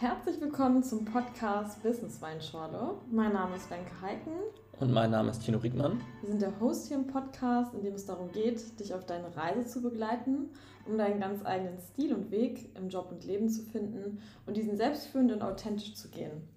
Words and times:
Herzlich 0.00 0.40
willkommen 0.40 0.84
zum 0.84 1.04
Podcast 1.04 1.82
Business 1.82 2.22
Weinschorle. 2.22 2.98
Mein 3.10 3.32
Name 3.32 3.56
ist 3.56 3.68
Wenke 3.68 4.00
Heiken. 4.00 4.30
Und 4.78 4.92
mein 4.92 5.10
Name 5.10 5.30
ist 5.30 5.40
Tino 5.40 5.58
Riedmann. 5.58 6.00
Wir 6.20 6.28
sind 6.28 6.40
der 6.40 6.60
Host 6.60 6.86
hier 6.86 6.98
im 6.98 7.08
Podcast, 7.08 7.74
in 7.74 7.82
dem 7.82 7.94
es 7.94 8.06
darum 8.06 8.30
geht, 8.30 8.78
dich 8.78 8.94
auf 8.94 9.06
deine 9.06 9.36
Reise 9.36 9.66
zu 9.66 9.82
begleiten, 9.82 10.50
um 10.86 10.96
deinen 10.98 11.18
ganz 11.18 11.44
eigenen 11.44 11.80
Stil 11.80 12.14
und 12.14 12.30
Weg 12.30 12.76
im 12.76 12.88
Job 12.90 13.10
und 13.10 13.24
Leben 13.24 13.48
zu 13.48 13.64
finden 13.64 14.22
und 14.46 14.56
diesen 14.56 14.76
selbstführend 14.76 15.32
und 15.32 15.42
authentisch 15.42 15.96
zu 15.96 16.08
gehen. 16.10 16.48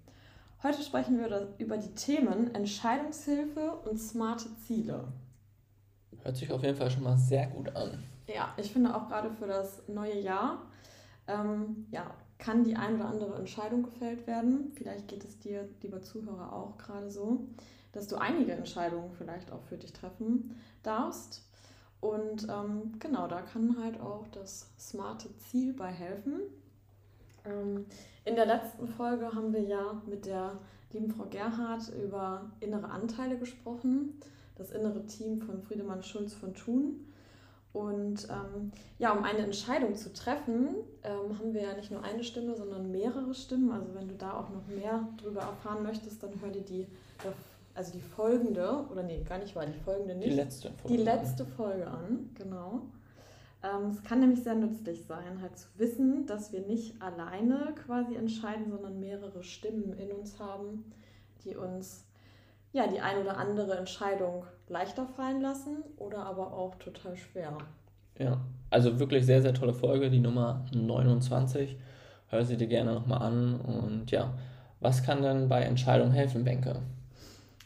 Heute 0.62 0.80
sprechen 0.80 1.18
wir 1.18 1.52
über 1.58 1.78
die 1.78 1.94
Themen 1.96 2.54
Entscheidungshilfe 2.54 3.72
und 3.72 3.98
smarte 3.98 4.54
Ziele. 4.68 5.08
Hört 6.22 6.36
sich 6.36 6.52
auf 6.52 6.62
jeden 6.62 6.76
Fall 6.76 6.92
schon 6.92 7.02
mal 7.02 7.18
sehr 7.18 7.48
gut 7.48 7.74
an. 7.74 8.04
Ja, 8.32 8.54
ich 8.56 8.72
finde 8.72 8.94
auch 8.94 9.08
gerade 9.08 9.32
für 9.32 9.48
das 9.48 9.82
neue 9.88 10.20
Jahr, 10.20 10.62
ähm, 11.26 11.88
ja, 11.90 12.14
kann 12.42 12.64
die 12.64 12.74
ein 12.74 12.96
oder 12.96 13.08
andere 13.08 13.36
Entscheidung 13.36 13.84
gefällt 13.84 14.26
werden. 14.26 14.72
Vielleicht 14.74 15.06
geht 15.06 15.24
es 15.24 15.38
dir, 15.38 15.68
lieber 15.80 16.02
Zuhörer, 16.02 16.52
auch 16.52 16.76
gerade 16.76 17.08
so, 17.08 17.46
dass 17.92 18.08
du 18.08 18.16
einige 18.16 18.52
Entscheidungen 18.52 19.12
vielleicht 19.12 19.52
auch 19.52 19.62
für 19.62 19.76
dich 19.76 19.92
treffen 19.92 20.56
darfst. 20.82 21.42
Und 22.00 22.48
ähm, 22.50 22.94
genau, 22.98 23.28
da 23.28 23.42
kann 23.42 23.80
halt 23.80 24.00
auch 24.00 24.26
das 24.32 24.72
smarte 24.76 25.28
Ziel 25.36 25.72
bei 25.72 25.86
helfen. 25.86 26.40
Ähm, 27.44 27.86
in 28.24 28.34
der 28.34 28.46
letzten 28.46 28.88
Folge 28.88 29.32
haben 29.32 29.52
wir 29.52 29.62
ja 29.62 30.02
mit 30.06 30.26
der 30.26 30.58
lieben 30.92 31.10
Frau 31.12 31.26
Gerhardt 31.26 31.92
über 32.04 32.50
innere 32.58 32.88
Anteile 32.88 33.38
gesprochen, 33.38 34.18
das 34.56 34.72
innere 34.72 35.06
Team 35.06 35.40
von 35.40 35.62
Friedemann 35.62 36.02
Schulz 36.02 36.34
von 36.34 36.54
Thun. 36.54 37.06
Und 37.72 38.28
ähm, 38.28 38.70
ja, 38.98 39.12
um 39.12 39.24
eine 39.24 39.38
Entscheidung 39.38 39.94
zu 39.96 40.12
treffen, 40.12 40.76
ähm, 41.02 41.38
haben 41.38 41.54
wir 41.54 41.62
ja 41.62 41.74
nicht 41.74 41.90
nur 41.90 42.02
eine 42.02 42.22
Stimme, 42.22 42.54
sondern 42.54 42.90
mehrere 42.90 43.34
Stimmen. 43.34 43.70
Also 43.72 43.94
wenn 43.94 44.08
du 44.08 44.14
da 44.14 44.34
auch 44.34 44.50
noch 44.50 44.66
mehr 44.66 45.08
drüber 45.16 45.40
erfahren 45.40 45.82
möchtest, 45.82 46.22
dann 46.22 46.32
hör 46.42 46.50
dir 46.50 46.60
die, 46.60 46.86
also 47.74 47.92
die 47.92 48.00
folgende, 48.00 48.84
oder 48.90 49.02
nee, 49.02 49.22
gar 49.26 49.38
nicht 49.38 49.56
wahr, 49.56 49.64
die 49.64 49.78
folgende 49.78 50.14
nicht. 50.14 50.32
Die 50.32 50.36
letzte 50.36 50.70
Folge. 50.70 50.96
Die 50.96 51.02
letzte 51.02 51.46
Folge 51.46 51.86
an, 51.86 52.30
genau. 52.34 52.82
Ähm, 53.62 53.90
es 53.90 54.02
kann 54.02 54.20
nämlich 54.20 54.42
sehr 54.42 54.54
nützlich 54.54 55.04
sein, 55.06 55.40
halt 55.40 55.56
zu 55.56 55.68
wissen, 55.76 56.26
dass 56.26 56.52
wir 56.52 56.60
nicht 56.60 57.00
alleine 57.00 57.74
quasi 57.86 58.16
entscheiden, 58.16 58.70
sondern 58.70 59.00
mehrere 59.00 59.42
Stimmen 59.42 59.94
in 59.94 60.10
uns 60.10 60.38
haben, 60.38 60.92
die 61.44 61.56
uns 61.56 62.04
ja 62.72 62.86
die 62.86 63.00
ein 63.00 63.18
oder 63.18 63.36
andere 63.36 63.76
Entscheidung 63.76 64.44
leichter 64.68 65.06
fallen 65.06 65.40
lassen 65.40 65.84
oder 65.96 66.24
aber 66.24 66.52
auch 66.52 66.74
total 66.76 67.16
schwer. 67.16 67.58
Ja, 68.18 68.40
also 68.70 68.98
wirklich 68.98 69.26
sehr, 69.26 69.42
sehr 69.42 69.54
tolle 69.54 69.74
Folge, 69.74 70.10
die 70.10 70.20
Nummer 70.20 70.64
29. 70.72 71.76
Hör 72.28 72.44
sie 72.44 72.56
dir 72.56 72.68
gerne 72.68 72.94
nochmal 72.94 73.22
an. 73.22 73.60
Und 73.60 74.10
ja, 74.10 74.32
was 74.80 75.02
kann 75.02 75.22
denn 75.22 75.48
bei 75.48 75.62
Entscheidungen 75.62 76.12
helfen, 76.12 76.44
Benke? 76.44 76.80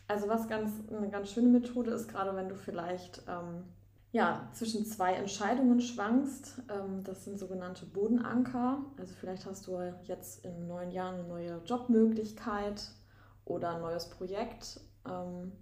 Also 0.09 0.29
was 0.29 0.49
ganz 0.49 0.73
eine 0.97 1.09
ganz 1.09 1.31
schöne 1.31 1.49
Methode 1.49 1.91
ist, 1.91 2.09
gerade 2.09 2.35
wenn 2.37 2.49
du 2.49 2.55
vielleicht 2.55 3.23
ähm, 3.29 3.65
ja, 4.13 4.49
zwischen 4.53 4.87
zwei 4.87 5.15
Entscheidungen 5.15 5.81
schwankst. 5.81 6.63
Ähm, 6.71 7.03
das 7.05 7.25
sind 7.25 7.39
sogenannte 7.39 7.87
Bodenanker. 7.87 8.79
Also 8.99 9.15
vielleicht 9.15 9.47
hast 9.47 9.67
du 9.67 9.79
jetzt 10.05 10.45
im 10.45 10.67
neuen 10.67 10.91
Jahr 10.91 11.13
eine 11.13 11.25
neue 11.25 11.61
Jobmöglichkeit 11.67 12.89
oder 13.45 13.75
ein 13.75 13.83
neues 13.83 14.09
Projekt 14.09 14.81
ähm, 15.09 15.53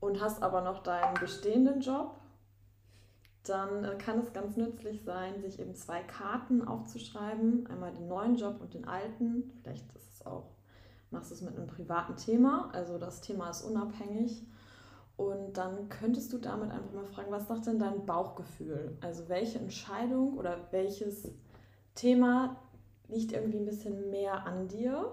und 0.00 0.20
hast 0.20 0.42
aber 0.42 0.62
noch 0.62 0.82
deinen 0.82 1.14
bestehenden 1.14 1.80
Job. 1.80 2.16
Dann 3.44 3.84
äh, 3.84 3.96
kann 3.96 4.18
es 4.18 4.32
ganz 4.32 4.56
nützlich 4.56 5.02
sein, 5.02 5.40
sich 5.40 5.58
eben 5.60 5.74
zwei 5.74 6.02
Karten 6.02 6.66
aufzuschreiben. 6.66 7.66
Einmal 7.66 7.92
den 7.92 8.08
neuen 8.08 8.36
Job 8.36 8.60
und 8.60 8.74
den 8.74 8.86
alten. 8.86 9.50
Vielleicht 9.60 9.92
ist 9.94 10.12
es 10.14 10.26
auch, 10.26 10.50
machst 11.10 11.30
du 11.30 11.34
es 11.34 11.42
mit 11.42 11.56
einem 11.56 11.66
privaten 11.66 12.16
Thema. 12.16 12.70
Also 12.72 12.98
das 12.98 13.20
Thema 13.20 13.50
ist 13.50 13.62
unabhängig 13.62 14.46
und 15.20 15.58
dann 15.58 15.90
könntest 15.90 16.32
du 16.32 16.38
damit 16.38 16.70
einfach 16.70 16.94
mal 16.94 17.04
fragen, 17.04 17.30
was 17.30 17.46
sagt 17.46 17.66
denn 17.66 17.78
dein 17.78 18.06
Bauchgefühl? 18.06 18.96
Also 19.02 19.28
welche 19.28 19.58
Entscheidung 19.58 20.38
oder 20.38 20.68
welches 20.70 21.28
Thema 21.94 22.56
liegt 23.08 23.32
irgendwie 23.32 23.58
ein 23.58 23.66
bisschen 23.66 24.08
mehr 24.08 24.46
an 24.46 24.66
dir? 24.68 25.12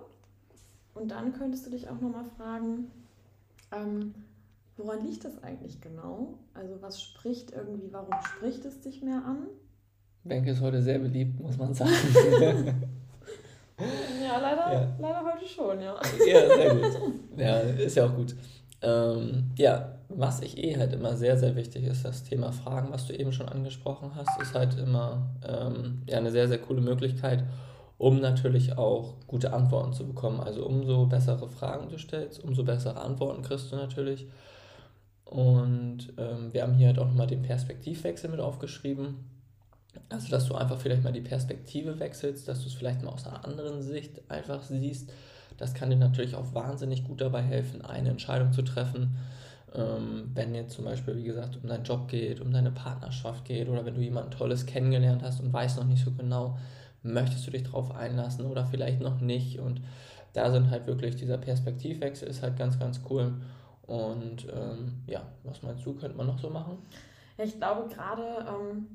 Und 0.93 1.11
dann 1.11 1.33
könntest 1.33 1.65
du 1.65 1.71
dich 1.71 1.89
auch 1.89 1.99
nochmal 1.99 2.23
fragen, 2.23 2.89
ähm, 3.71 4.13
woran 4.77 5.05
liegt 5.05 5.25
das 5.25 5.41
eigentlich 5.43 5.81
genau? 5.81 6.39
Also 6.53 6.81
was 6.81 7.01
spricht 7.01 7.51
irgendwie, 7.51 7.91
warum 7.91 8.13
spricht 8.23 8.65
es 8.65 8.81
dich 8.81 9.01
mehr 9.01 9.23
an? 9.25 9.47
Benke 10.23 10.51
ist 10.51 10.61
heute 10.61 10.81
sehr 10.81 10.99
beliebt, 10.99 11.39
muss 11.39 11.57
man 11.57 11.73
sagen. 11.73 11.91
ja, 14.21 14.37
leider, 14.39 14.73
ja. 14.73 14.97
leider 14.99 15.23
heute 15.23 15.47
schon, 15.47 15.81
ja. 15.81 15.95
Ja, 16.25 16.47
sehr 16.47 16.75
gut. 16.75 16.99
Ja, 17.37 17.59
ist 17.59 17.95
ja 17.95 18.05
auch 18.05 18.15
gut. 18.15 18.35
Ähm, 18.81 19.51
ja, 19.57 19.97
was 20.09 20.41
ich 20.41 20.57
eh 20.57 20.77
halt 20.77 20.93
immer 20.93 21.15
sehr, 21.15 21.37
sehr 21.37 21.55
wichtig 21.55 21.85
ist, 21.85 22.05
das 22.05 22.23
Thema 22.23 22.51
Fragen, 22.51 22.91
was 22.91 23.07
du 23.07 23.13
eben 23.13 23.31
schon 23.31 23.49
angesprochen 23.49 24.11
hast, 24.15 24.39
ist 24.41 24.53
halt 24.53 24.77
immer 24.77 25.29
ähm, 25.47 26.03
ja, 26.07 26.17
eine 26.17 26.31
sehr, 26.31 26.47
sehr 26.47 26.59
coole 26.59 26.81
Möglichkeit, 26.81 27.43
um 27.97 28.19
natürlich 28.19 28.77
auch 28.77 29.15
gute 29.27 29.53
Antworten 29.53 29.93
zu 29.93 30.05
bekommen. 30.05 30.39
Also 30.39 30.65
umso 30.65 31.05
bessere 31.05 31.47
Fragen 31.47 31.89
du 31.89 31.97
stellst, 31.97 32.43
umso 32.43 32.63
bessere 32.63 32.99
Antworten 33.01 33.41
kriegst 33.41 33.71
du 33.71 33.75
natürlich. 33.75 34.27
Und 35.25 36.13
ähm, 36.17 36.53
wir 36.53 36.63
haben 36.63 36.75
hier 36.75 36.87
halt 36.87 36.99
auch 36.99 37.07
nochmal 37.07 37.27
den 37.27 37.41
Perspektivwechsel 37.41 38.29
mit 38.29 38.39
aufgeschrieben. 38.39 39.15
Also, 40.09 40.29
dass 40.29 40.45
du 40.45 40.53
einfach 40.53 40.79
vielleicht 40.79 41.03
mal 41.03 41.11
die 41.11 41.21
Perspektive 41.21 41.99
wechselst, 41.99 42.47
dass 42.47 42.61
du 42.61 42.67
es 42.67 42.73
vielleicht 42.73 43.01
mal 43.03 43.11
aus 43.11 43.25
einer 43.25 43.43
anderen 43.43 43.81
Sicht 43.81 44.21
einfach 44.29 44.61
siehst. 44.61 45.11
Das 45.57 45.73
kann 45.73 45.89
dir 45.89 45.95
natürlich 45.95 46.35
auch 46.35 46.53
wahnsinnig 46.53 47.03
gut 47.03 47.19
dabei 47.19 47.41
helfen, 47.41 47.81
eine 47.83 48.09
Entscheidung 48.09 48.53
zu 48.53 48.61
treffen 48.61 49.17
ähm, 49.77 50.31
wenn 50.33 50.55
jetzt 50.55 50.75
zum 50.75 50.85
Beispiel, 50.85 51.17
wie 51.17 51.23
gesagt, 51.23 51.57
um 51.61 51.67
deinen 51.67 51.83
Job 51.83 52.07
geht, 52.07 52.39
um 52.41 52.51
deine 52.51 52.71
Partnerschaft 52.71 53.45
geht 53.45 53.67
oder 53.69 53.85
wenn 53.85 53.95
du 53.95 54.01
jemanden 54.01 54.31
Tolles 54.31 54.65
kennengelernt 54.65 55.23
hast 55.23 55.39
und 55.41 55.51
weißt 55.51 55.77
noch 55.77 55.85
nicht 55.85 56.03
so 56.03 56.11
genau, 56.11 56.57
möchtest 57.03 57.45
du 57.47 57.51
dich 57.51 57.63
darauf 57.63 57.95
einlassen 57.95 58.45
oder 58.45 58.65
vielleicht 58.65 59.01
noch 59.01 59.19
nicht. 59.21 59.59
Und 59.59 59.81
da 60.33 60.51
sind 60.51 60.69
halt 60.69 60.87
wirklich 60.87 61.15
dieser 61.15 61.37
Perspektivwechsel 61.37 62.27
ist 62.27 62.41
halt 62.41 62.57
ganz, 62.57 62.79
ganz 62.79 63.01
cool. 63.09 63.33
Und 63.87 64.47
ähm, 64.53 65.01
ja, 65.07 65.23
was 65.43 65.63
meinst 65.63 65.85
du, 65.85 65.93
könnte 65.93 66.17
man 66.17 66.27
noch 66.27 66.39
so 66.39 66.49
machen? 66.49 66.77
Ich 67.37 67.57
glaube 67.57 67.87
gerade, 67.93 68.45
ähm, 68.47 68.87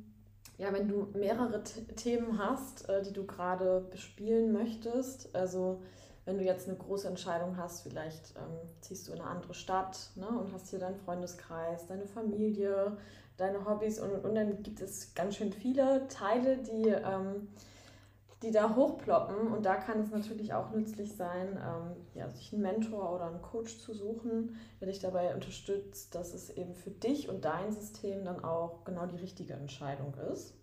ja, 0.58 0.72
wenn 0.72 0.88
du 0.88 1.08
mehrere 1.14 1.62
Themen 1.62 2.38
hast, 2.38 2.88
äh, 2.88 3.02
die 3.02 3.12
du 3.12 3.24
gerade 3.24 3.86
bespielen 3.90 4.52
möchtest, 4.52 5.34
also 5.34 5.80
wenn 6.24 6.38
du 6.38 6.44
jetzt 6.44 6.68
eine 6.68 6.76
große 6.76 7.08
Entscheidung 7.08 7.56
hast, 7.56 7.82
vielleicht 7.82 8.34
ähm, 8.36 8.68
ziehst 8.80 9.08
du 9.08 9.12
in 9.12 9.20
eine 9.20 9.30
andere 9.30 9.54
Stadt 9.54 10.10
ne, 10.14 10.28
und 10.28 10.52
hast 10.52 10.68
hier 10.70 10.78
deinen 10.78 10.96
Freundeskreis, 10.96 11.86
deine 11.86 12.06
Familie, 12.06 12.96
deine 13.36 13.64
Hobbys 13.64 13.98
und, 13.98 14.24
und 14.24 14.34
dann 14.34 14.62
gibt 14.62 14.80
es 14.80 15.14
ganz 15.14 15.36
schön 15.36 15.52
viele 15.52 16.06
Teile, 16.08 16.58
die, 16.58 16.88
ähm, 16.88 17.48
die 18.42 18.50
da 18.50 18.74
hochploppen 18.74 19.52
und 19.52 19.64
da 19.64 19.76
kann 19.76 20.00
es 20.00 20.10
natürlich 20.10 20.52
auch 20.52 20.72
nützlich 20.72 21.14
sein, 21.14 21.56
ähm, 21.56 21.96
ja, 22.14 22.28
sich 22.28 22.52
einen 22.52 22.62
Mentor 22.62 23.14
oder 23.14 23.26
einen 23.26 23.42
Coach 23.42 23.78
zu 23.78 23.94
suchen, 23.94 24.56
der 24.80 24.88
dich 24.88 24.98
dabei 24.98 25.34
unterstützt, 25.34 26.14
dass 26.14 26.34
es 26.34 26.50
eben 26.50 26.74
für 26.74 26.90
dich 26.90 27.28
und 27.28 27.44
dein 27.44 27.72
System 27.72 28.24
dann 28.24 28.42
auch 28.44 28.84
genau 28.84 29.06
die 29.06 29.16
richtige 29.16 29.54
Entscheidung 29.54 30.14
ist. 30.32 30.54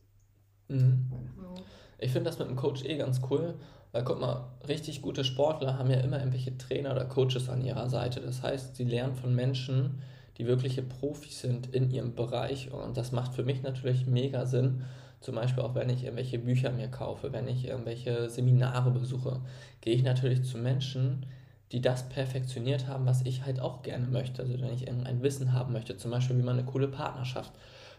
Mhm. 0.68 1.07
Genau. 1.35 1.56
Ich 1.97 2.12
finde 2.12 2.29
das 2.29 2.39
mit 2.39 2.47
dem 2.47 2.56
Coach 2.56 2.84
eh 2.85 2.97
ganz 2.97 3.22
cool, 3.29 3.56
weil 3.91 4.03
guck 4.03 4.19
mal, 4.19 4.51
richtig 4.68 5.01
gute 5.01 5.23
Sportler 5.23 5.78
haben 5.78 5.89
ja 5.89 6.00
immer 6.00 6.19
irgendwelche 6.19 6.57
Trainer 6.57 6.91
oder 6.91 7.06
Coaches 7.06 7.50
an 7.50 7.62
ihrer 7.62 7.89
Seite. 7.89 8.22
Das 8.22 8.44
heißt, 8.44 8.75
sie 8.75 8.85
lernen 8.85 9.16
von 9.16 9.34
Menschen, 9.34 10.01
die 10.38 10.45
wirkliche 10.45 10.81
Profis 10.81 11.41
sind 11.41 11.73
in 11.75 11.91
ihrem 11.91 12.16
Bereich. 12.16 12.72
Und 12.72 12.97
das 12.97 13.12
macht 13.12 13.34
für 13.34 13.44
mich 13.44 13.62
natürlich 13.62 14.07
mega 14.07 14.45
Sinn. 14.45 14.85
Zum 15.19 15.35
Beispiel 15.35 15.63
auch, 15.63 15.75
wenn 15.75 15.90
ich 15.90 16.03
irgendwelche 16.03 16.40
Bücher 16.40 16.72
mir 16.72 16.88
kaufe, 16.88 17.34
wenn 17.34 17.47
ich 17.47 17.68
irgendwelche 17.68 18.30
Seminare 18.30 18.92
besuche, 18.92 19.42
gehe 19.81 19.94
ich 19.94 20.04
natürlich 20.04 20.44
zu 20.44 20.57
Menschen, 20.57 21.25
die 21.71 21.81
das 21.81 22.10
perfektioniert 22.10 22.88
haben, 22.88 23.06
was 23.06 23.21
ich 23.24 23.45
halt 23.45 23.60
auch 23.60 23.83
gerne 23.83 24.07
möchte. 24.07 24.42
Also 24.42 24.60
wenn 24.60 24.74
ich 24.74 24.88
irgendein 24.88 25.21
Wissen 25.21 25.54
haben 25.54 25.74
möchte, 25.74 25.98
zum 25.98 26.12
Beispiel, 26.12 26.38
wie 26.38 26.44
man 26.44 26.57
eine 26.57 26.66
coole 26.66 26.88
Partnerschaft 26.88 27.51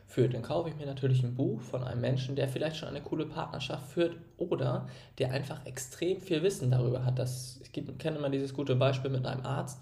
führt, 0.07 0.35
dann 0.35 0.43
kaufe 0.43 0.69
ich 0.69 0.77
mir 0.77 0.87
natürlich 0.87 1.23
ein 1.23 1.35
Buch 1.35 1.61
von 1.61 1.85
einem 1.85 2.01
Menschen, 2.01 2.35
der 2.35 2.49
vielleicht 2.49 2.77
schon 2.77 2.89
eine 2.89 3.01
coole 3.01 3.27
Partnerschaft 3.27 3.87
führt 3.93 4.17
oder 4.39 4.89
der 5.19 5.31
einfach 5.31 5.65
extrem 5.67 6.21
viel 6.21 6.43
Wissen 6.43 6.71
darüber 6.71 7.05
hat. 7.05 7.19
Das, 7.19 7.61
ich 7.63 7.73
kenne 7.73 8.19
immer 8.19 8.31
dieses 8.31 8.53
gute 8.53 8.75
Beispiel 8.75 9.11
mit 9.11 9.25
einem 9.25 9.47
Arzt. 9.47 9.81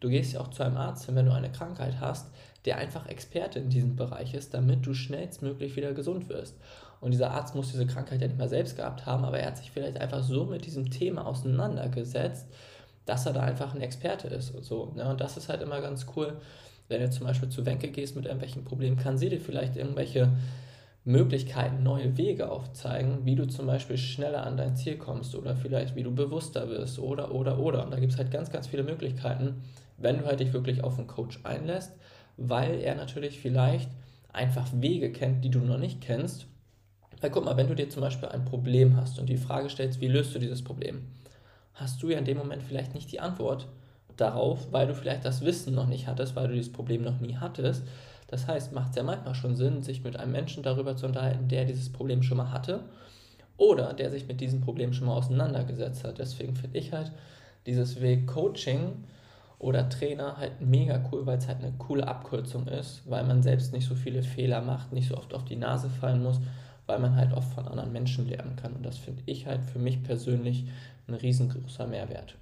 Du 0.00 0.08
gehst 0.08 0.32
ja 0.32 0.40
auch 0.40 0.48
zu 0.48 0.62
einem 0.62 0.76
Arzt, 0.76 1.12
wenn 1.12 1.26
du 1.26 1.32
eine 1.32 1.50
Krankheit 1.50 2.00
hast, 2.00 2.28
der 2.64 2.76
einfach 2.76 3.06
Experte 3.08 3.58
in 3.58 3.70
diesem 3.70 3.96
Bereich 3.96 4.34
ist, 4.34 4.54
damit 4.54 4.86
du 4.86 4.94
schnellstmöglich 4.94 5.76
wieder 5.76 5.92
gesund 5.92 6.28
wirst. 6.28 6.56
Und 7.00 7.12
dieser 7.12 7.30
Arzt 7.30 7.54
muss 7.54 7.70
diese 7.70 7.86
Krankheit 7.86 8.20
ja 8.20 8.26
nicht 8.26 8.38
mal 8.38 8.48
selbst 8.48 8.76
gehabt 8.76 9.06
haben, 9.06 9.24
aber 9.24 9.38
er 9.38 9.46
hat 9.46 9.58
sich 9.58 9.70
vielleicht 9.70 10.00
einfach 10.00 10.22
so 10.22 10.44
mit 10.44 10.66
diesem 10.66 10.90
Thema 10.90 11.26
auseinandergesetzt, 11.26 12.46
dass 13.06 13.26
er 13.26 13.32
da 13.32 13.40
einfach 13.40 13.74
ein 13.74 13.80
Experte 13.80 14.28
ist 14.28 14.50
und 14.50 14.64
so. 14.64 14.92
Ne? 14.96 15.08
Und 15.08 15.20
das 15.20 15.36
ist 15.36 15.48
halt 15.48 15.62
immer 15.62 15.80
ganz 15.80 16.06
cool, 16.16 16.36
wenn 16.88 17.00
du 17.00 17.10
zum 17.10 17.26
Beispiel 17.26 17.48
zu 17.48 17.64
Wenke 17.66 17.88
gehst 17.88 18.16
mit 18.16 18.24
irgendwelchen 18.24 18.64
Problemen, 18.64 18.96
kann 18.96 19.18
sie 19.18 19.28
dir 19.28 19.40
vielleicht 19.40 19.76
irgendwelche 19.76 20.30
Möglichkeiten, 21.04 21.82
neue 21.82 22.16
Wege 22.18 22.50
aufzeigen, 22.50 23.24
wie 23.24 23.34
du 23.34 23.46
zum 23.46 23.66
Beispiel 23.66 23.96
schneller 23.96 24.44
an 24.44 24.56
dein 24.56 24.76
Ziel 24.76 24.98
kommst 24.98 25.34
oder 25.34 25.56
vielleicht 25.56 25.96
wie 25.96 26.02
du 26.02 26.14
bewusster 26.14 26.68
wirst 26.68 26.98
oder, 26.98 27.32
oder, 27.32 27.58
oder. 27.58 27.84
Und 27.84 27.92
da 27.92 27.98
gibt 27.98 28.12
es 28.12 28.18
halt 28.18 28.30
ganz, 28.30 28.50
ganz 28.50 28.66
viele 28.66 28.82
Möglichkeiten, 28.82 29.62
wenn 29.98 30.18
du 30.18 30.26
halt 30.26 30.40
dich 30.40 30.52
wirklich 30.52 30.82
auf 30.82 30.98
einen 30.98 31.06
Coach 31.06 31.40
einlässt, 31.44 31.92
weil 32.36 32.80
er 32.80 32.94
natürlich 32.94 33.40
vielleicht 33.40 33.90
einfach 34.32 34.68
Wege 34.72 35.12
kennt, 35.12 35.44
die 35.44 35.50
du 35.50 35.58
noch 35.60 35.78
nicht 35.78 36.00
kennst. 36.00 36.46
Weil 37.20 37.30
guck 37.30 37.44
mal, 37.44 37.56
wenn 37.56 37.68
du 37.68 37.74
dir 37.74 37.90
zum 37.90 38.02
Beispiel 38.02 38.28
ein 38.28 38.44
Problem 38.44 38.96
hast 38.96 39.18
und 39.18 39.28
die 39.28 39.36
Frage 39.36 39.68
stellst, 39.68 40.00
wie 40.00 40.08
löst 40.08 40.34
du 40.34 40.38
dieses 40.38 40.62
Problem, 40.62 41.08
hast 41.74 42.02
du 42.02 42.10
ja 42.10 42.18
in 42.18 42.24
dem 42.24 42.38
Moment 42.38 42.62
vielleicht 42.62 42.94
nicht 42.94 43.10
die 43.10 43.20
Antwort 43.20 43.68
darauf, 44.16 44.72
weil 44.72 44.86
du 44.86 44.94
vielleicht 44.94 45.24
das 45.24 45.44
Wissen 45.44 45.74
noch 45.74 45.86
nicht 45.86 46.06
hattest, 46.06 46.36
weil 46.36 46.48
du 46.48 46.54
dieses 46.54 46.72
Problem 46.72 47.02
noch 47.02 47.20
nie 47.20 47.36
hattest. 47.36 47.82
Das 48.28 48.46
heißt, 48.46 48.72
macht 48.72 48.90
es 48.90 48.96
ja 48.96 49.02
manchmal 49.02 49.34
schon 49.34 49.56
Sinn, 49.56 49.82
sich 49.82 50.04
mit 50.04 50.16
einem 50.16 50.32
Menschen 50.32 50.62
darüber 50.62 50.96
zu 50.96 51.06
unterhalten, 51.06 51.48
der 51.48 51.64
dieses 51.64 51.90
Problem 51.90 52.22
schon 52.22 52.36
mal 52.36 52.52
hatte 52.52 52.84
oder 53.56 53.92
der 53.94 54.10
sich 54.10 54.26
mit 54.28 54.40
diesem 54.40 54.60
Problem 54.60 54.92
schon 54.92 55.06
mal 55.06 55.14
auseinandergesetzt 55.14 56.04
hat. 56.04 56.18
Deswegen 56.18 56.54
finde 56.54 56.78
ich 56.78 56.92
halt 56.92 57.12
dieses 57.66 58.00
Weg 58.00 58.26
Coaching 58.26 59.04
oder 59.58 59.88
Trainer 59.88 60.36
halt 60.36 60.60
mega 60.60 61.02
cool, 61.10 61.26
weil 61.26 61.38
es 61.38 61.48
halt 61.48 61.58
eine 61.58 61.72
coole 61.78 62.06
Abkürzung 62.06 62.68
ist, 62.68 63.02
weil 63.10 63.24
man 63.24 63.42
selbst 63.42 63.72
nicht 63.72 63.88
so 63.88 63.94
viele 63.94 64.22
Fehler 64.22 64.60
macht, 64.60 64.92
nicht 64.92 65.08
so 65.08 65.16
oft 65.16 65.34
auf 65.34 65.44
die 65.44 65.56
Nase 65.56 65.90
fallen 65.90 66.22
muss, 66.22 66.40
weil 66.86 67.00
man 67.00 67.16
halt 67.16 67.32
oft 67.32 67.52
von 67.52 67.66
anderen 67.66 67.92
Menschen 67.92 68.28
lernen 68.28 68.56
kann. 68.56 68.74
Und 68.74 68.86
das 68.86 68.98
finde 68.98 69.22
ich 69.26 69.46
halt 69.46 69.64
für 69.66 69.78
mich 69.78 70.02
persönlich 70.02 70.68
ein 71.08 71.14
riesengroßer 71.14 71.86
Mehrwert. 71.86 72.36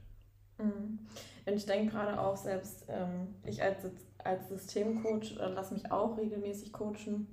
Mhm. 0.58 0.98
Und 1.46 1.52
ich 1.54 1.64
denke 1.64 1.92
gerade 1.92 2.20
auch 2.20 2.36
selbst, 2.36 2.84
ähm, 2.88 3.28
ich 3.44 3.62
als, 3.62 3.78
als 4.22 4.48
Systemcoach 4.48 5.38
äh, 5.38 5.48
lasse 5.54 5.74
mich 5.74 5.90
auch 5.90 6.18
regelmäßig 6.18 6.72
coachen, 6.72 7.26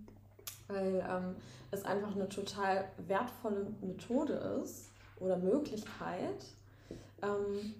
weil 0.68 1.03
ähm, 1.09 1.36
es 1.71 1.83
einfach 1.83 2.15
eine 2.15 2.29
total 2.29 2.86
wertvolle 3.07 3.68
Methode 3.81 4.33
ist 4.63 4.91
oder 5.19 5.38
Möglichkeit, 5.38 6.45
ähm, 7.21 7.74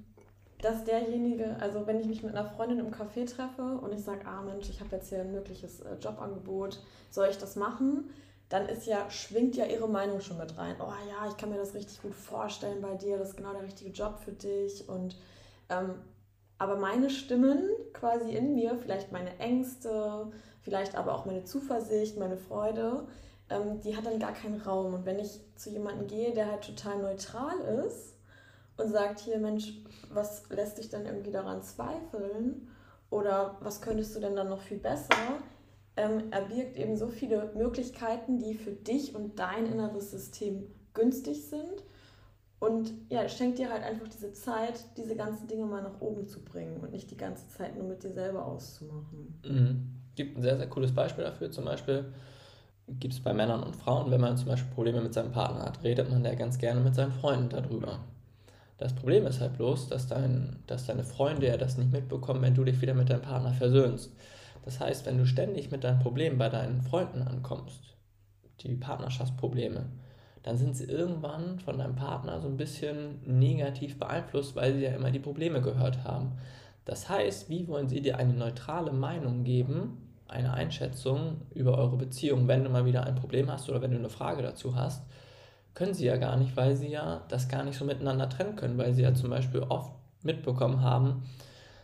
dass 0.64 0.86
derjenige, 0.86 1.58
also 1.60 1.86
wenn 1.88 2.00
ich 2.00 2.08
mich 2.08 2.24
mit 2.24 2.34
einer 2.34 2.50
Freundin 2.50 2.80
im 2.80 2.94
Café 2.94 3.30
treffe 3.30 3.80
und 3.82 3.92
ich 3.94 4.02
sage, 4.02 4.26
ah 4.26 4.42
Mensch, 4.42 4.70
ich 4.70 4.80
habe 4.80 4.96
jetzt 4.96 5.10
hier 5.10 5.20
ein 5.20 5.34
mögliches 5.34 5.82
äh, 5.82 5.96
Jobangebot, 6.00 6.82
soll 7.10 7.28
ich 7.30 7.38
das 7.38 7.58
machen? 7.58 8.10
Dann 8.48 8.70
ist 8.70 8.88
ja, 8.88 9.10
schwingt 9.10 9.58
ja 9.58 9.66
ihre 9.66 9.90
Meinung 9.90 10.22
schon 10.22 10.38
mit 10.38 10.58
rein. 10.58 10.76
Oh 10.80 10.94
ja, 11.10 11.28
ich 11.28 11.36
kann 11.36 11.50
mir 11.50 11.58
das 11.58 11.74
richtig 11.74 12.02
gut 12.02 12.16
vorstellen 12.16 12.82
bei 12.82 12.96
dir, 12.96 13.18
das 13.18 13.30
ist 13.30 13.38
genau 13.38 13.52
der 13.52 13.64
richtige 13.64 13.92
Job 13.92 14.20
für 14.24 14.32
dich. 14.32 14.88
Und 14.88 15.18
ähm, 15.70 15.96
aber 16.60 16.78
meine 16.78 17.10
Stimmen 17.10 17.70
quasi 17.92 18.32
in 18.32 18.56
mir, 18.56 18.78
vielleicht 18.78 19.12
meine 19.12 19.38
Ängste, 19.40 20.32
vielleicht 20.62 20.96
aber 20.96 21.14
auch 21.14 21.26
meine 21.26 21.44
Zuversicht, 21.44 22.18
meine 22.18 22.38
Freude, 22.38 23.06
ähm, 23.50 23.82
die 23.82 23.98
hat 23.98 24.06
dann 24.06 24.20
gar 24.20 24.34
keinen 24.34 24.62
Raum. 24.62 24.94
Und 24.94 25.06
wenn 25.06 25.20
ich 25.20 25.42
zu 25.58 25.72
jemandem 25.72 26.08
gehe, 26.08 26.34
der 26.34 26.50
halt 26.50 26.64
total 26.64 27.00
neutral 27.00 27.58
ist 27.86 28.13
und 28.78 28.92
sagt, 28.92 29.20
hier 29.20 29.38
Mensch, 29.38 29.74
was 30.10 30.50
lässt 30.50 30.78
dich 30.78 30.90
dann 30.90 31.06
irgendwie 31.06 31.32
daran 31.32 31.62
zweifeln? 31.62 32.68
Oder 33.10 33.58
was 33.62 33.82
könntest 33.82 34.16
du 34.16 34.20
denn 34.20 34.36
dann 34.36 34.50
noch 34.50 34.62
viel 34.62 34.80
besser? 34.80 35.16
Ähm, 35.96 36.24
er 36.32 36.42
birgt 36.42 36.78
eben 36.78 36.98
so 36.98 37.08
viele 37.08 37.52
Möglichkeiten, 37.56 38.40
die 38.40 38.56
für 38.56 38.72
dich 38.72 39.16
und 39.16 39.38
dein 39.38 39.68
inneres 39.68 40.10
System 40.10 40.66
günstig 40.94 41.46
sind 41.46 41.84
und 42.64 42.94
ja, 43.10 43.28
schenkt 43.28 43.60
dir 43.60 43.70
halt 43.70 43.84
einfach 43.84 44.08
diese 44.08 44.32
Zeit, 44.32 44.86
diese 44.96 45.18
ganzen 45.18 45.50
Dinge 45.50 45.66
mal 45.66 45.84
nach 45.84 46.00
oben 46.00 46.26
zu 46.30 46.42
bringen 46.46 46.78
und 46.78 46.92
nicht 46.92 47.12
die 47.12 47.18
ganze 47.18 47.46
Zeit 47.50 47.76
nur 47.76 47.86
mit 47.86 48.04
dir 48.04 48.14
selber 48.14 48.46
auszumachen. 48.46 49.38
Mhm. 49.46 50.00
Gibt 50.16 50.38
ein 50.38 50.42
sehr, 50.42 50.56
sehr 50.56 50.70
cooles 50.70 50.94
Beispiel 50.94 51.26
dafür. 51.26 51.52
Zum 51.52 51.66
Beispiel 51.66 52.06
gibt 52.88 53.14
es 53.14 53.20
bei 53.20 53.34
Männern 53.34 53.64
und 53.64 53.76
Frauen, 53.76 54.10
wenn 54.12 54.22
man 54.22 54.38
zum 54.38 54.48
Beispiel 54.48 54.72
Probleme 54.74 55.02
mit 55.02 55.14
seinem 55.14 55.34
Partner 55.34 55.66
hat, 55.66 55.84
redet 55.84 56.10
man 56.10 56.24
ja 56.24 56.36
ganz 56.36 56.58
gerne 56.58 56.80
mit 56.80 56.96
seinen 56.96 57.12
Freunden 57.12 57.50
darüber. 57.50 58.00
Das 58.78 58.94
Problem 58.94 59.26
ist 59.28 59.40
halt 59.40 59.54
bloß, 59.58 59.88
dass, 59.90 60.08
dein, 60.08 60.58
dass 60.68 60.86
deine 60.86 61.04
Freunde 61.04 61.48
ja 61.48 61.58
das 61.58 61.78
nicht 61.78 61.92
mitbekommen, 61.92 62.42
wenn 62.42 62.56
du 62.56 62.64
dich 62.64 62.82
wieder 62.82 62.94
mit 62.94 63.10
deinem 63.10 63.22
Partner 63.22 63.54
versöhnst. 63.54 64.12
Das 64.66 64.80
heißt, 64.80 65.06
wenn 65.06 65.18
du 65.18 65.26
ständig 65.26 65.72
mit 65.72 65.84
deinen 65.84 66.00
Problemen 66.00 66.38
bei 66.38 66.50
deinen 66.50 66.82
Freunden 66.82 67.22
ankommst, 67.22 67.96
die 68.62 68.76
Partnerschaftsprobleme, 68.76 69.86
dann 70.42 70.58
sind 70.58 70.76
sie 70.76 70.86
irgendwann 70.86 71.60
von 71.60 71.78
deinem 71.78 71.96
Partner 71.96 72.42
so 72.42 72.48
ein 72.48 72.58
bisschen 72.58 73.20
negativ 73.26 73.98
beeinflusst, 73.98 74.56
weil 74.56 74.74
sie 74.74 74.84
ja 74.84 74.92
immer 74.92 75.12
die 75.12 75.20
Probleme 75.20 75.62
gehört 75.62 76.04
haben. 76.04 76.34
Das 76.86 77.08
heißt, 77.10 77.50
wie 77.50 77.68
wollen 77.68 77.88
sie 77.88 78.02
dir 78.02 78.18
eine 78.18 78.34
neutrale 78.34 78.92
Meinung 78.92 79.44
geben, 79.46 80.10
eine 80.28 80.54
Einschätzung 80.54 81.42
über 81.54 81.78
eure 81.78 81.96
Beziehung, 81.96 82.48
wenn 82.48 82.64
du 82.64 82.70
mal 82.70 82.86
wieder 82.86 83.06
ein 83.06 83.16
Problem 83.16 83.50
hast 83.50 83.70
oder 83.70 83.82
wenn 83.82 83.92
du 83.92 83.98
eine 83.98 84.10
Frage 84.10 84.42
dazu 84.42 84.76
hast? 84.76 85.04
Können 85.74 85.94
sie 85.94 86.06
ja 86.06 86.18
gar 86.18 86.38
nicht, 86.38 86.56
weil 86.56 86.76
sie 86.76 86.90
ja 86.90 87.24
das 87.30 87.48
gar 87.48 87.64
nicht 87.64 87.78
so 87.78 87.86
miteinander 87.86 88.30
trennen 88.30 88.56
können, 88.56 88.78
weil 88.78 88.94
sie 88.94 89.02
ja 89.02 89.14
zum 89.14 89.30
Beispiel 89.30 89.62
oft 89.62 89.92
mitbekommen 90.22 90.82
haben, 90.82 91.24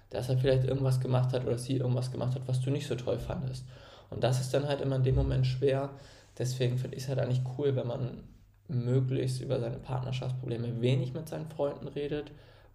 dass 0.10 0.30
er 0.30 0.38
vielleicht 0.38 0.64
irgendwas 0.64 1.00
gemacht 1.00 1.34
hat 1.34 1.46
oder 1.46 1.58
sie 1.58 1.78
irgendwas 1.78 2.12
gemacht 2.12 2.36
hat, 2.36 2.48
was 2.48 2.62
du 2.62 2.72
nicht 2.72 2.88
so 2.88 2.96
toll 2.96 3.20
fandest. 3.20 3.66
Und 4.10 4.24
das 4.24 4.40
ist 4.40 4.54
dann 4.54 4.68
halt 4.68 4.82
immer 4.82 4.96
in 4.96 5.04
dem 5.04 5.16
Moment 5.16 5.46
schwer. 5.46 5.92
Deswegen 6.38 6.78
finde 6.78 6.98
ich 6.98 7.04
es 7.04 7.10
halt 7.10 7.20
eigentlich 7.20 7.42
cool, 7.58 7.76
wenn 7.76 7.88
man 7.88 8.24
möglichst 8.68 9.42
über 9.42 9.60
seine 9.60 9.78
Partnerschaftsprobleme 9.78 10.82
wenig 10.82 11.14
mit 11.14 11.28
seinen 11.28 11.48
Freunden 11.48 11.88
redet, 11.88 12.32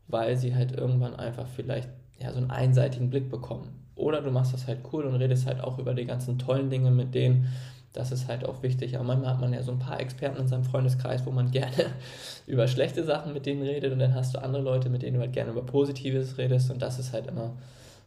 weil 0.09 0.37
sie 0.37 0.55
halt 0.55 0.73
irgendwann 0.73 1.15
einfach 1.15 1.47
vielleicht 1.47 1.89
ja, 2.19 2.31
so 2.33 2.39
einen 2.39 2.51
einseitigen 2.51 3.11
Blick 3.11 3.31
bekommen. 3.31 3.85
Oder 3.97 4.21
du 4.21 4.31
machst 4.31 4.53
das 4.53 4.67
halt 4.67 4.81
cool 4.93 5.05
und 5.05 5.15
redest 5.15 5.47
halt 5.47 5.61
auch 5.61 5.79
über 5.79 5.95
die 5.95 6.05
ganzen 6.05 6.39
tollen 6.39 6.69
Dinge 6.69 6.91
mit 6.91 7.15
denen. 7.15 7.49
Das 7.95 8.11
ist 8.11 8.29
halt 8.29 8.45
auch 8.45 8.63
wichtig. 8.63 8.97
Aber 8.97 9.05
manchmal 9.05 9.31
hat 9.31 9.41
man 9.41 9.53
ja 9.53 9.63
so 9.63 9.73
ein 9.73 9.79
paar 9.79 10.01
Experten 10.01 10.37
in 10.37 10.49
seinem 10.49 10.65
Freundeskreis, 10.65 11.25
wo 11.25 11.31
man 11.31 11.51
gerne 11.53 11.87
über 12.47 12.69
schlechte 12.69 13.05
Sachen 13.05 13.33
mit 13.33 13.47
denen 13.47 13.63
redet 13.63 13.93
und 13.93 14.01
dann 14.01 14.15
hast 14.15 14.35
du 14.35 14.43
andere 14.43 14.63
Leute, 14.63 14.91
mit 14.91 15.03
denen 15.03 15.15
du 15.15 15.21
halt 15.21 15.33
gerne 15.33 15.53
über 15.53 15.63
Positives 15.63 16.37
redest 16.37 16.71
und 16.71 16.83
das 16.83 16.99
ist 16.99 17.13
halt 17.13 17.29
immer 17.29 17.57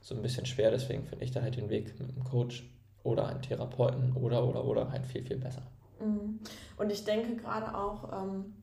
so 0.01 0.13
ein 0.13 0.21
bisschen 0.21 0.45
schwer. 0.45 0.69
Deswegen 0.69 1.03
finde 1.05 1.25
ich 1.25 1.31
da 1.31 1.41
halt 1.41 1.55
den 1.55 1.69
Weg 1.69 1.99
mit 1.99 2.09
einem 2.09 2.23
Coach 2.23 2.69
oder 3.03 3.27
einem 3.27 3.41
Therapeuten 3.41 4.13
oder 4.13 4.45
oder 4.45 4.65
oder 4.65 4.91
halt 4.91 5.05
viel, 5.05 5.23
viel 5.23 5.37
besser. 5.37 5.63
Mhm. 5.99 6.39
Und 6.77 6.91
ich 6.91 7.05
denke 7.05 7.37
gerade 7.37 7.73
auch, 7.75 8.11
ähm, 8.11 8.53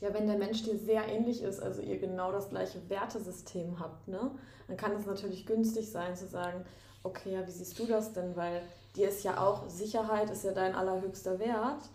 ja, 0.00 0.12
wenn 0.14 0.26
der 0.26 0.38
Mensch 0.38 0.62
dir 0.62 0.78
sehr 0.78 1.06
ähnlich 1.08 1.42
ist, 1.42 1.60
also 1.60 1.82
ihr 1.82 1.98
genau 1.98 2.32
das 2.32 2.48
gleiche 2.48 2.78
Wertesystem 2.88 3.78
habt, 3.78 4.08
ne, 4.08 4.30
dann 4.66 4.76
kann 4.76 4.92
es 4.92 5.06
natürlich 5.06 5.46
günstig 5.46 5.90
sein 5.90 6.16
zu 6.16 6.26
sagen, 6.26 6.64
okay, 7.02 7.34
ja, 7.34 7.46
wie 7.46 7.50
siehst 7.50 7.78
du 7.78 7.86
das 7.86 8.12
denn? 8.12 8.34
Weil 8.34 8.62
dir 8.96 9.08
ist 9.08 9.24
ja 9.24 9.38
auch 9.38 9.68
Sicherheit 9.68 10.30
ist 10.30 10.44
ja 10.44 10.52
dein 10.52 10.74
allerhöchster 10.74 11.38
Wert. 11.38 11.88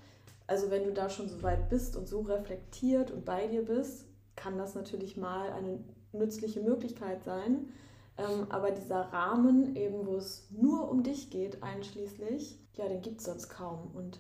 Also 0.47 0.71
wenn 0.71 0.83
du 0.83 0.91
da 0.91 1.09
schon 1.09 1.29
so 1.29 1.43
weit 1.43 1.69
bist 1.69 1.95
und 1.95 2.07
so 2.07 2.21
reflektiert 2.21 3.11
und 3.11 3.25
bei 3.25 3.47
dir 3.47 3.63
bist, 3.63 4.05
kann 4.35 4.57
das 4.57 4.75
natürlich 4.75 5.15
mal 5.15 5.51
eine 5.51 5.79
nützliche 6.11 6.61
Möglichkeit 6.61 7.23
sein. 7.23 7.69
Ähm, 8.17 8.47
aber 8.49 8.71
dieser 8.71 9.01
Rahmen, 9.13 9.75
eben 9.75 10.05
wo 10.05 10.15
es 10.15 10.47
nur 10.49 10.89
um 10.89 11.03
dich 11.03 11.29
geht, 11.29 11.63
einschließlich, 11.63 12.59
ja, 12.73 12.87
den 12.87 13.01
gibt 13.01 13.19
es 13.19 13.25
sonst 13.25 13.49
kaum. 13.49 13.91
Und 13.93 14.19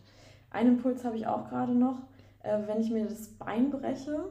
ein 0.51 0.67
Impuls 0.67 1.03
habe 1.03 1.17
ich 1.17 1.27
auch 1.27 1.49
gerade 1.49 1.73
noch. 1.73 1.97
Äh, 2.41 2.59
wenn 2.67 2.79
ich 2.79 2.91
mir 2.91 3.05
das 3.05 3.27
Bein 3.29 3.71
breche, 3.71 4.29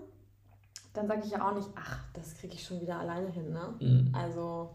dann 0.95 1.07
sage 1.07 1.23
ich 1.25 1.31
ja 1.31 1.47
auch 1.47 1.55
nicht, 1.55 1.69
ach, 1.75 2.05
das 2.15 2.35
kriege 2.35 2.55
ich 2.55 2.65
schon 2.65 2.81
wieder 2.81 2.99
alleine 2.99 3.29
hin. 3.29 3.53
Ne? 3.53 3.75
Mhm. 3.81 4.15
Also, 4.15 4.71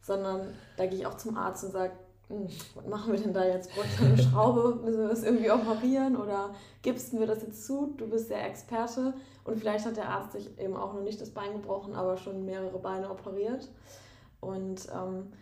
sondern 0.00 0.54
da 0.76 0.86
gehe 0.86 0.98
ich 0.98 1.06
auch 1.06 1.16
zum 1.16 1.36
Arzt 1.36 1.64
und 1.64 1.72
sage, 1.72 1.92
was 2.28 2.86
machen 2.86 3.12
wir 3.12 3.20
denn 3.20 3.32
da 3.32 3.44
jetzt? 3.44 3.72
Bräuchte 3.74 4.04
eine 4.04 4.18
Schraube? 4.18 4.80
Müssen 4.84 4.98
wir 4.98 5.08
das 5.08 5.22
irgendwie 5.22 5.50
operieren? 5.50 6.16
Oder 6.16 6.54
gibst 6.82 7.12
wir 7.16 7.26
das 7.26 7.42
jetzt 7.42 7.66
zu? 7.66 7.94
Du 7.96 8.08
bist 8.08 8.30
der 8.30 8.46
Experte 8.46 9.14
und 9.44 9.58
vielleicht 9.58 9.86
hat 9.86 9.96
der 9.96 10.08
Arzt 10.08 10.32
sich 10.32 10.58
eben 10.58 10.76
auch 10.76 10.92
noch 10.92 11.02
nicht 11.02 11.20
das 11.20 11.30
Bein 11.30 11.52
gebrochen, 11.52 11.94
aber 11.94 12.16
schon 12.16 12.44
mehrere 12.44 12.78
Beine 12.78 13.10
operiert. 13.10 13.68
Und 14.40 14.88
ähm, 14.92 15.32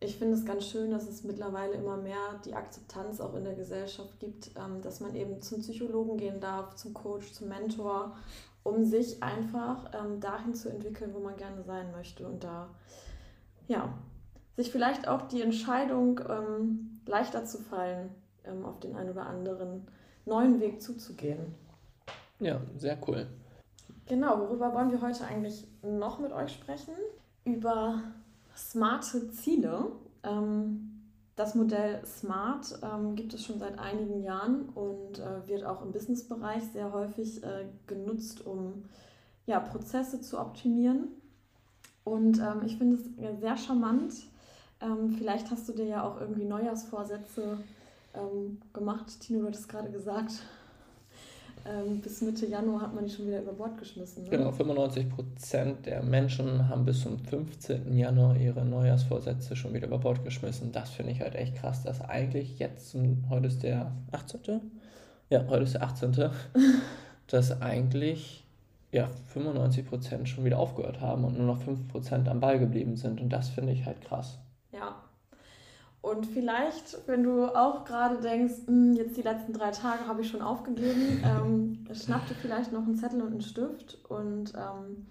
ich 0.00 0.16
finde 0.16 0.34
es 0.34 0.46
ganz 0.46 0.66
schön, 0.66 0.90
dass 0.90 1.06
es 1.06 1.24
mittlerweile 1.24 1.74
immer 1.74 1.98
mehr 1.98 2.40
die 2.46 2.54
Akzeptanz 2.54 3.20
auch 3.20 3.34
in 3.34 3.44
der 3.44 3.54
Gesellschaft 3.54 4.18
gibt, 4.18 4.50
ähm, 4.56 4.80
dass 4.80 5.00
man 5.00 5.14
eben 5.14 5.42
zum 5.42 5.60
Psychologen 5.60 6.16
gehen 6.16 6.40
darf, 6.40 6.74
zum 6.74 6.94
Coach, 6.94 7.32
zum 7.32 7.48
Mentor, 7.48 8.16
um 8.62 8.84
sich 8.84 9.22
einfach 9.22 9.90
ähm, 9.92 10.20
dahin 10.20 10.54
zu 10.54 10.70
entwickeln, 10.70 11.12
wo 11.14 11.20
man 11.20 11.36
gerne 11.36 11.62
sein 11.62 11.92
möchte 11.92 12.26
und 12.26 12.42
da, 12.42 12.68
ja, 13.68 13.92
sich 14.60 14.70
vielleicht 14.70 15.08
auch 15.08 15.22
die 15.22 15.42
Entscheidung 15.42 16.20
ähm, 16.28 17.00
leichter 17.06 17.44
zu 17.44 17.58
fallen, 17.58 18.10
auf 18.64 18.80
den 18.80 18.96
einen 18.96 19.10
oder 19.10 19.26
anderen 19.26 19.86
neuen 20.24 20.60
Weg 20.60 20.80
zuzugehen. 20.80 21.54
Ja, 22.38 22.60
sehr 22.76 22.98
cool. 23.06 23.26
Genau, 24.06 24.40
worüber 24.40 24.72
wollen 24.74 24.90
wir 24.90 25.00
heute 25.02 25.24
eigentlich 25.24 25.66
noch 25.82 26.18
mit 26.18 26.32
euch 26.32 26.52
sprechen? 26.52 26.94
Über 27.44 28.02
smarte 28.56 29.30
Ziele. 29.30 29.92
Ähm, 30.22 31.00
das 31.36 31.54
Modell 31.54 32.04
Smart 32.04 32.78
ähm, 32.82 33.14
gibt 33.14 33.32
es 33.34 33.44
schon 33.44 33.58
seit 33.58 33.78
einigen 33.78 34.22
Jahren 34.22 34.68
und 34.70 35.18
äh, 35.18 35.46
wird 35.46 35.64
auch 35.64 35.82
im 35.82 35.92
Businessbereich 35.92 36.62
sehr 36.72 36.92
häufig 36.92 37.42
äh, 37.42 37.66
genutzt, 37.86 38.44
um 38.44 38.84
ja, 39.46 39.60
Prozesse 39.60 40.20
zu 40.20 40.38
optimieren. 40.38 41.08
Und 42.04 42.38
ähm, 42.38 42.62
ich 42.64 42.76
finde 42.76 42.96
es 42.96 43.40
sehr 43.40 43.56
charmant. 43.56 44.14
Ähm, 44.80 45.14
vielleicht 45.18 45.50
hast 45.50 45.68
du 45.68 45.72
dir 45.72 45.86
ja 45.86 46.02
auch 46.04 46.20
irgendwie 46.20 46.44
Neujahrsvorsätze 46.44 47.58
ähm, 48.14 48.60
gemacht. 48.72 49.20
Tino, 49.20 49.40
du 49.40 49.46
hattest 49.48 49.68
gerade 49.68 49.90
gesagt, 49.90 50.42
ähm, 51.66 52.00
bis 52.00 52.22
Mitte 52.22 52.46
Januar 52.46 52.82
hat 52.82 52.94
man 52.94 53.04
die 53.04 53.10
schon 53.10 53.26
wieder 53.26 53.42
über 53.42 53.52
Bord 53.52 53.76
geschmissen. 53.78 54.24
Ne? 54.24 54.30
Genau, 54.30 54.50
95 54.50 55.10
Prozent 55.10 55.86
der 55.86 56.02
Menschen 56.02 56.68
haben 56.68 56.84
bis 56.86 57.02
zum 57.02 57.18
15. 57.18 57.96
Januar 57.96 58.36
ihre 58.36 58.64
Neujahrsvorsätze 58.64 59.54
schon 59.54 59.74
wieder 59.74 59.86
über 59.86 59.98
Bord 59.98 60.24
geschmissen. 60.24 60.72
Das 60.72 60.90
finde 60.90 61.12
ich 61.12 61.20
halt 61.20 61.34
echt 61.34 61.56
krass, 61.56 61.82
dass 61.82 62.00
eigentlich 62.00 62.58
jetzt, 62.58 62.96
heute 63.28 63.48
ist 63.48 63.62
der 63.62 63.92
18. 64.12 64.60
Ja, 65.28 65.46
heute 65.48 65.64
ist 65.64 65.74
der 65.74 65.82
18. 65.82 66.30
dass 67.26 67.60
eigentlich 67.60 68.44
ja, 68.92 69.08
95 69.26 69.86
Prozent 69.86 70.28
schon 70.28 70.44
wieder 70.44 70.58
aufgehört 70.58 71.00
haben 71.00 71.24
und 71.24 71.36
nur 71.36 71.46
noch 71.46 71.62
5 71.62 71.88
Prozent 71.88 72.28
am 72.28 72.40
Ball 72.40 72.58
geblieben 72.58 72.96
sind. 72.96 73.20
Und 73.20 73.28
das 73.28 73.50
finde 73.50 73.72
ich 73.72 73.84
halt 73.84 74.00
krass. 74.00 74.38
Und 76.02 76.26
vielleicht, 76.26 77.06
wenn 77.06 77.22
du 77.22 77.44
auch 77.54 77.84
gerade 77.84 78.20
denkst, 78.20 78.66
hm, 78.66 78.94
jetzt 78.94 79.16
die 79.16 79.22
letzten 79.22 79.52
drei 79.52 79.70
Tage 79.70 80.06
habe 80.06 80.22
ich 80.22 80.28
schon 80.28 80.40
aufgegeben, 80.40 81.22
ähm, 81.24 81.86
schnapp 81.94 82.26
dir 82.26 82.34
vielleicht 82.34 82.72
noch 82.72 82.82
einen 82.82 82.96
Zettel 82.96 83.20
und 83.20 83.32
einen 83.32 83.42
Stift 83.42 83.98
und 84.08 84.54
ähm, 84.54 85.06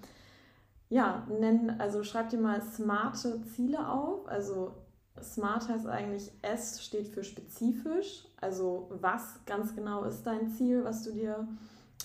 ja, 0.90 1.28
nenn, 1.30 1.80
also 1.80 2.04
schreib 2.04 2.30
dir 2.30 2.40
mal 2.40 2.62
smarte 2.62 3.44
Ziele 3.44 3.88
auf. 3.88 4.28
Also 4.28 4.74
smart 5.22 5.70
heißt 5.70 5.86
eigentlich, 5.86 6.32
S 6.42 6.84
steht 6.84 7.08
für 7.08 7.24
spezifisch. 7.24 8.26
Also 8.42 8.90
was 9.00 9.40
ganz 9.46 9.76
genau 9.76 10.04
ist 10.06 10.24
dein 10.24 10.50
Ziel, 10.50 10.84
was 10.84 11.04
du 11.04 11.12
dir 11.12 11.48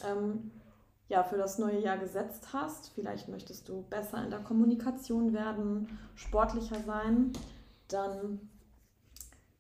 ähm, 0.07 0.51
ja, 1.09 1.23
für 1.23 1.39
das 1.39 1.59
neue 1.59 1.81
Jahr 1.81 1.97
gesetzt 1.97 2.49
hast. 2.53 2.91
Vielleicht 2.95 3.29
möchtest 3.29 3.71
du 3.71 3.83
besser 3.89 4.23
in 4.23 4.31
der 4.31 4.41
Kommunikation 4.41 5.33
werden, 5.33 5.99
sportlicher 6.15 6.81
sein. 6.81 7.33
Dann 7.89 8.41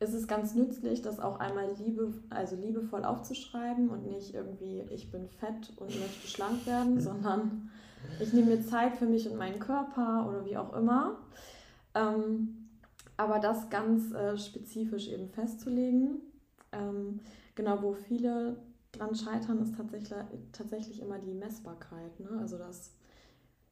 ist 0.05 0.15
es 0.15 0.29
ganz 0.29 0.55
nützlich, 0.55 1.03
das 1.03 1.19
auch 1.19 1.41
einmal 1.41 1.75
liebe, 1.79 2.13
also 2.31 2.57
liebevoll 2.57 3.05
aufzuschreiben 3.05 3.89
und 3.89 4.07
nicht 4.07 4.35
irgendwie, 4.35 4.85
ich 4.91 5.11
bin 5.11 5.29
fett 5.29 5.73
und 5.77 5.89
möchte 5.99 6.29
schlank 6.29 6.67
werden, 6.67 7.01
sondern 7.01 7.71
ich 8.21 8.33
nehme 8.33 8.57
mir 8.57 8.63
Zeit 8.63 8.97
für 8.97 9.07
mich 9.07 9.29
und 9.29 9.37
meinen 9.37 9.59
Körper 9.59 10.27
oder 10.29 10.45
wie 10.45 10.57
auch 10.57 10.75
immer. 10.75 11.19
Ähm, 11.95 12.69
aber 13.17 13.39
das 13.39 13.71
ganz 13.71 14.13
äh, 14.13 14.37
spezifisch 14.37 15.09
eben 15.09 15.29
festzulegen. 15.29 16.21
Ähm, 16.73 17.21
genau, 17.55 17.83
wo 17.83 17.93
viele 17.95 18.57
dran 18.93 19.15
scheitern, 19.15 19.63
ist 19.63 19.77
tatsächlich, 19.77 20.19
tatsächlich 20.53 21.01
immer 21.01 21.19
die 21.19 21.35
Messbarkeit. 21.35 22.19
Ne? 22.21 22.29
Also 22.41 22.59
das 22.59 22.93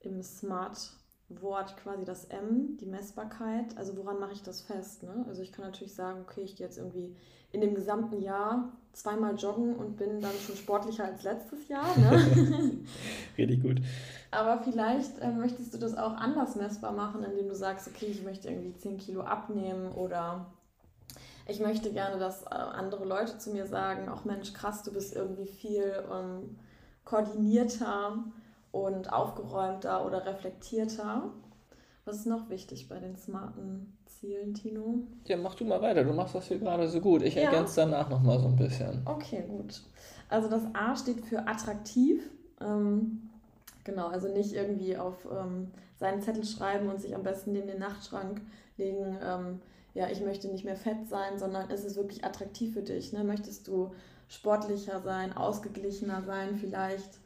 im 0.00 0.22
Smart 0.22 0.92
Wort 1.28 1.76
quasi 1.76 2.04
das 2.04 2.26
M, 2.26 2.76
die 2.80 2.86
Messbarkeit. 2.86 3.76
Also 3.76 3.96
woran 3.96 4.18
mache 4.20 4.32
ich 4.32 4.42
das 4.42 4.60
fest? 4.60 5.02
Ne? 5.02 5.24
Also 5.28 5.42
ich 5.42 5.52
kann 5.52 5.64
natürlich 5.64 5.94
sagen, 5.94 6.20
okay, 6.22 6.42
ich 6.42 6.56
gehe 6.56 6.66
jetzt 6.66 6.78
irgendwie 6.78 7.14
in 7.52 7.60
dem 7.60 7.74
gesamten 7.74 8.20
Jahr 8.20 8.72
zweimal 8.92 9.36
joggen 9.36 9.76
und 9.76 9.96
bin 9.96 10.20
dann 10.20 10.32
schon 10.44 10.56
sportlicher 10.56 11.04
als 11.04 11.22
letztes 11.22 11.68
Jahr. 11.68 11.96
Ne? 11.96 12.78
Richtig 13.38 13.62
gut. 13.62 13.80
Aber 14.30 14.62
vielleicht 14.62 15.18
äh, 15.20 15.30
möchtest 15.30 15.74
du 15.74 15.78
das 15.78 15.96
auch 15.96 16.14
anders 16.14 16.56
messbar 16.56 16.92
machen, 16.92 17.22
indem 17.22 17.48
du 17.48 17.54
sagst, 17.54 17.88
okay, 17.88 18.06
ich 18.06 18.22
möchte 18.22 18.48
irgendwie 18.48 18.74
10 18.74 18.98
Kilo 18.98 19.22
abnehmen 19.22 19.92
oder 19.92 20.46
ich 21.46 21.60
möchte 21.60 21.92
gerne, 21.92 22.18
dass 22.18 22.44
äh, 22.44 22.54
andere 22.54 23.04
Leute 23.04 23.38
zu 23.38 23.50
mir 23.50 23.66
sagen, 23.66 24.08
auch 24.08 24.24
Mensch, 24.24 24.52
krass, 24.52 24.82
du 24.82 24.92
bist 24.92 25.14
irgendwie 25.14 25.46
viel 25.46 26.02
ähm, 26.10 26.56
koordinierter 27.04 28.24
und 28.72 29.12
aufgeräumter 29.12 30.04
oder 30.04 30.26
reflektierter. 30.26 31.30
Was 32.04 32.16
ist 32.16 32.26
noch 32.26 32.50
wichtig 32.50 32.88
bei 32.88 32.98
den 32.98 33.16
smarten 33.16 33.96
Zielen, 34.06 34.54
Tino? 34.54 35.00
Ja, 35.26 35.36
mach 35.36 35.54
du 35.54 35.64
mal 35.64 35.80
weiter. 35.80 36.02
Du 36.02 36.12
machst 36.12 36.34
das 36.34 36.48
hier 36.48 36.58
gerade 36.58 36.88
so 36.88 37.00
gut. 37.00 37.22
Ich 37.22 37.36
ja. 37.36 37.42
ergänze 37.42 37.76
danach 37.76 38.10
nochmal 38.10 38.40
so 38.40 38.48
ein 38.48 38.56
bisschen. 38.56 39.02
Okay, 39.04 39.44
gut. 39.46 39.82
Also 40.28 40.48
das 40.48 40.62
A 40.72 40.96
steht 40.96 41.24
für 41.24 41.46
attraktiv. 41.46 42.28
Ähm, 42.60 43.30
genau, 43.84 44.08
also 44.08 44.28
nicht 44.28 44.52
irgendwie 44.52 44.96
auf 44.96 45.28
ähm, 45.30 45.70
seinen 46.00 46.22
Zettel 46.22 46.44
schreiben 46.44 46.88
und 46.88 47.00
sich 47.00 47.14
am 47.14 47.22
besten 47.22 47.52
neben 47.52 47.68
den 47.68 47.78
Nachtschrank 47.78 48.40
legen. 48.78 49.18
Ähm, 49.22 49.60
ja, 49.94 50.08
ich 50.08 50.20
möchte 50.22 50.48
nicht 50.48 50.64
mehr 50.64 50.76
fett 50.76 51.06
sein, 51.08 51.38
sondern 51.38 51.70
ist 51.70 51.84
es 51.84 51.96
wirklich 51.96 52.24
attraktiv 52.24 52.72
für 52.72 52.82
dich? 52.82 53.12
Ne? 53.12 53.22
Möchtest 53.22 53.68
du 53.68 53.92
sportlicher 54.28 55.02
sein, 55.02 55.36
ausgeglichener 55.36 56.22
sein 56.22 56.56
vielleicht? 56.56 57.21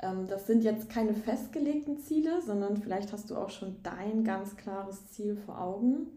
Ähm, 0.00 0.26
das 0.26 0.46
sind 0.46 0.64
jetzt 0.64 0.88
keine 0.90 1.14
festgelegten 1.14 1.98
Ziele, 1.98 2.42
sondern 2.42 2.76
vielleicht 2.76 3.12
hast 3.12 3.30
du 3.30 3.36
auch 3.36 3.50
schon 3.50 3.76
dein 3.82 4.24
ganz 4.24 4.56
klares 4.56 5.06
Ziel 5.08 5.36
vor 5.36 5.60
Augen. 5.60 6.08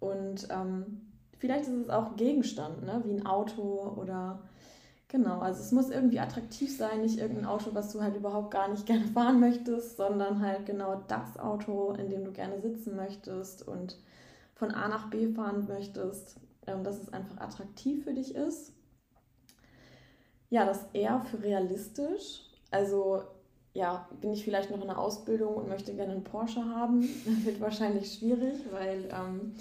Und 0.00 0.48
ähm, 0.50 1.02
vielleicht 1.38 1.68
ist 1.68 1.74
es 1.74 1.90
auch 1.90 2.16
Gegenstand, 2.16 2.82
ne? 2.82 3.02
wie 3.04 3.12
ein 3.12 3.26
Auto 3.26 3.94
oder 3.96 4.40
genau. 5.08 5.38
Also 5.38 5.60
es 5.60 5.70
muss 5.70 5.90
irgendwie 5.90 6.18
attraktiv 6.18 6.76
sein, 6.76 7.02
nicht 7.02 7.18
irgendein 7.18 7.46
Auto, 7.46 7.70
was 7.72 7.92
du 7.92 8.02
halt 8.02 8.16
überhaupt 8.16 8.50
gar 8.50 8.68
nicht 8.68 8.86
gerne 8.86 9.06
fahren 9.06 9.38
möchtest, 9.38 9.96
sondern 9.96 10.40
halt 10.40 10.66
genau 10.66 11.02
das 11.06 11.38
Auto, 11.38 11.92
in 11.92 12.10
dem 12.10 12.24
du 12.24 12.32
gerne 12.32 12.60
sitzen 12.60 12.96
möchtest 12.96 13.66
und 13.66 13.96
von 14.54 14.72
A 14.72 14.88
nach 14.88 15.10
B 15.10 15.28
fahren 15.28 15.66
möchtest, 15.68 16.36
ähm, 16.66 16.82
dass 16.82 17.00
es 17.00 17.12
einfach 17.12 17.38
attraktiv 17.38 18.04
für 18.04 18.14
dich 18.14 18.34
ist. 18.34 18.72
Ja, 20.50 20.66
das 20.66 20.84
R 20.92 21.20
für 21.20 21.42
realistisch. 21.42 22.51
Also 22.72 23.22
ja, 23.74 24.06
bin 24.20 24.32
ich 24.32 24.44
vielleicht 24.44 24.70
noch 24.70 24.80
in 24.80 24.88
der 24.88 24.98
Ausbildung 24.98 25.54
und 25.54 25.68
möchte 25.68 25.94
gerne 25.94 26.12
einen 26.12 26.24
Porsche 26.24 26.64
haben. 26.64 27.02
Das 27.24 27.44
wird 27.44 27.60
wahrscheinlich 27.60 28.14
schwierig, 28.14 28.58
weil 28.70 29.08
ähm, 29.10 29.54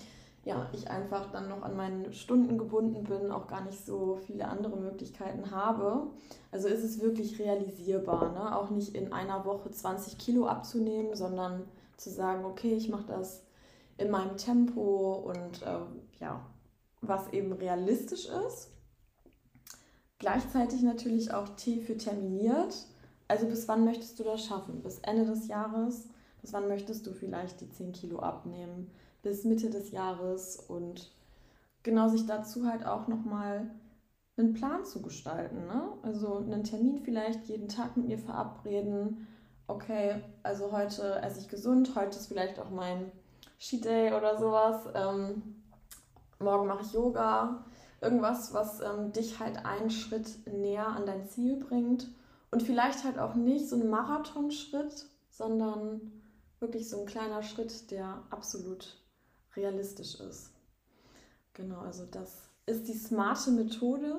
ja, 0.43 0.67
ich 0.73 0.89
einfach 0.89 1.31
dann 1.31 1.49
noch 1.49 1.61
an 1.61 1.75
meinen 1.75 2.13
Stunden 2.13 2.57
gebunden 2.57 3.03
bin, 3.03 3.31
auch 3.31 3.47
gar 3.47 3.63
nicht 3.63 3.85
so 3.85 4.19
viele 4.25 4.47
andere 4.47 4.75
Möglichkeiten 4.75 5.51
habe. 5.51 6.07
Also 6.51 6.67
ist 6.67 6.83
es 6.83 6.99
wirklich 6.99 7.39
realisierbar, 7.39 8.31
ne? 8.31 8.57
auch 8.57 8.71
nicht 8.71 8.95
in 8.95 9.13
einer 9.13 9.45
Woche 9.45 9.69
20 9.69 10.17
Kilo 10.17 10.47
abzunehmen, 10.47 11.15
sondern 11.15 11.63
zu 11.97 12.09
sagen, 12.09 12.43
okay, 12.45 12.73
ich 12.73 12.89
mache 12.89 13.05
das 13.07 13.43
in 13.97 14.09
meinem 14.09 14.35
Tempo 14.35 15.13
und 15.13 15.61
äh, 15.61 16.19
ja, 16.19 16.41
was 17.01 17.31
eben 17.33 17.53
realistisch 17.53 18.27
ist. 18.47 18.71
Gleichzeitig 20.17 20.81
natürlich 20.81 21.33
auch 21.33 21.49
T 21.49 21.81
für 21.81 21.97
terminiert. 21.97 22.75
Also 23.31 23.47
bis 23.47 23.65
wann 23.69 23.85
möchtest 23.85 24.19
du 24.19 24.25
das 24.25 24.45
schaffen? 24.45 24.81
Bis 24.81 24.99
Ende 24.99 25.25
des 25.25 25.47
Jahres? 25.47 26.09
Bis 26.41 26.51
wann 26.51 26.67
möchtest 26.67 27.07
du 27.07 27.13
vielleicht 27.13 27.61
die 27.61 27.69
10 27.69 27.93
Kilo 27.93 28.19
abnehmen? 28.19 28.91
Bis 29.21 29.45
Mitte 29.45 29.69
des 29.69 29.91
Jahres 29.91 30.57
und 30.57 31.09
genau 31.81 32.09
sich 32.09 32.25
dazu 32.25 32.65
halt 32.67 32.85
auch 32.85 33.07
nochmal 33.07 33.71
einen 34.35 34.53
Plan 34.53 34.83
zu 34.83 35.01
gestalten. 35.01 35.65
Ne? 35.65 35.93
Also 36.01 36.39
einen 36.39 36.65
Termin 36.65 36.99
vielleicht 36.99 37.45
jeden 37.45 37.69
Tag 37.69 37.95
mit 37.95 38.07
mir 38.07 38.17
verabreden. 38.17 39.25
Okay, 39.65 40.21
also 40.43 40.73
heute 40.73 41.21
esse 41.21 41.39
ich 41.39 41.47
gesund, 41.47 41.95
heute 41.95 42.17
ist 42.17 42.27
vielleicht 42.27 42.59
auch 42.59 42.69
mein 42.69 43.13
Sheet 43.59 43.85
Day 43.85 44.11
oder 44.11 44.39
sowas. 44.39 44.87
Ähm, 44.93 45.41
morgen 46.39 46.67
mache 46.67 46.83
ich 46.83 46.91
Yoga. 46.91 47.63
Irgendwas, 48.01 48.53
was 48.53 48.81
ähm, 48.81 49.13
dich 49.13 49.39
halt 49.39 49.65
einen 49.65 49.89
Schritt 49.89 50.45
näher 50.51 50.87
an 50.87 51.05
dein 51.05 51.25
Ziel 51.29 51.55
bringt 51.55 52.09
und 52.51 52.61
vielleicht 52.61 53.03
halt 53.03 53.17
auch 53.17 53.35
nicht 53.35 53.67
so 53.67 53.77
ein 53.77 53.89
Marathonschritt, 53.89 55.05
sondern 55.29 56.11
wirklich 56.59 56.89
so 56.89 56.99
ein 56.99 57.05
kleiner 57.05 57.41
Schritt, 57.41 57.89
der 57.91 58.21
absolut 58.29 58.97
realistisch 59.55 60.15
ist. 60.19 60.51
Genau, 61.53 61.79
also 61.79 62.05
das 62.05 62.49
ist 62.65 62.87
die 62.87 62.93
smarte 62.93 63.51
Methode 63.51 64.15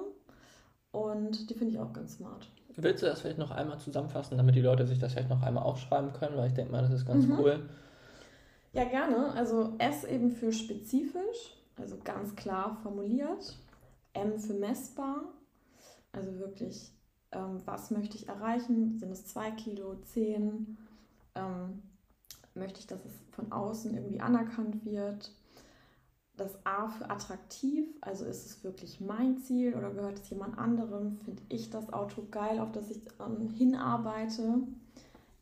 und 0.90 1.48
die 1.48 1.54
finde 1.54 1.74
ich 1.74 1.78
auch 1.78 1.92
ganz 1.92 2.16
smart. 2.16 2.48
Willst 2.76 3.02
du 3.02 3.06
das 3.06 3.20
vielleicht 3.20 3.38
noch 3.38 3.50
einmal 3.50 3.78
zusammenfassen, 3.78 4.38
damit 4.38 4.54
die 4.54 4.60
Leute 4.60 4.86
sich 4.86 4.98
das 4.98 5.12
vielleicht 5.12 5.28
noch 5.28 5.42
einmal 5.42 5.62
aufschreiben 5.62 6.12
können? 6.14 6.36
Weil 6.36 6.48
ich 6.48 6.54
denke 6.54 6.72
mal, 6.72 6.82
das 6.82 6.92
ist 6.92 7.06
ganz 7.06 7.26
mhm. 7.26 7.38
cool. 7.38 7.68
Ja, 8.72 8.84
gerne. 8.84 9.32
Also 9.32 9.74
S 9.78 10.04
eben 10.04 10.30
für 10.30 10.52
spezifisch, 10.52 11.54
also 11.76 11.98
ganz 12.02 12.34
klar 12.34 12.78
formuliert. 12.82 13.58
M 14.14 14.38
für 14.38 14.54
messbar, 14.54 15.24
also 16.12 16.38
wirklich 16.38 16.92
ähm, 17.32 17.60
was 17.64 17.90
möchte 17.90 18.16
ich 18.16 18.28
erreichen? 18.28 18.98
Sind 18.98 19.10
es 19.10 19.26
zwei 19.26 19.50
Kilo, 19.50 19.96
zehn? 20.04 20.76
Ähm, 21.34 21.82
möchte 22.54 22.80
ich, 22.80 22.86
dass 22.86 23.04
es 23.04 23.12
von 23.30 23.50
außen 23.50 23.94
irgendwie 23.94 24.20
anerkannt 24.20 24.84
wird? 24.84 25.32
Das 26.36 26.58
A 26.64 26.88
für 26.88 27.10
attraktiv, 27.10 27.86
also 28.00 28.24
ist 28.24 28.46
es 28.46 28.64
wirklich 28.64 29.00
mein 29.00 29.38
Ziel 29.38 29.74
oder 29.74 29.90
gehört 29.90 30.18
es 30.18 30.30
jemand 30.30 30.58
anderem? 30.58 31.18
Finde 31.24 31.42
ich 31.50 31.68
das 31.70 31.92
Auto 31.92 32.26
geil, 32.30 32.58
auf 32.58 32.72
das 32.72 32.90
ich 32.90 33.02
ähm, 33.20 33.50
hinarbeite? 33.50 34.62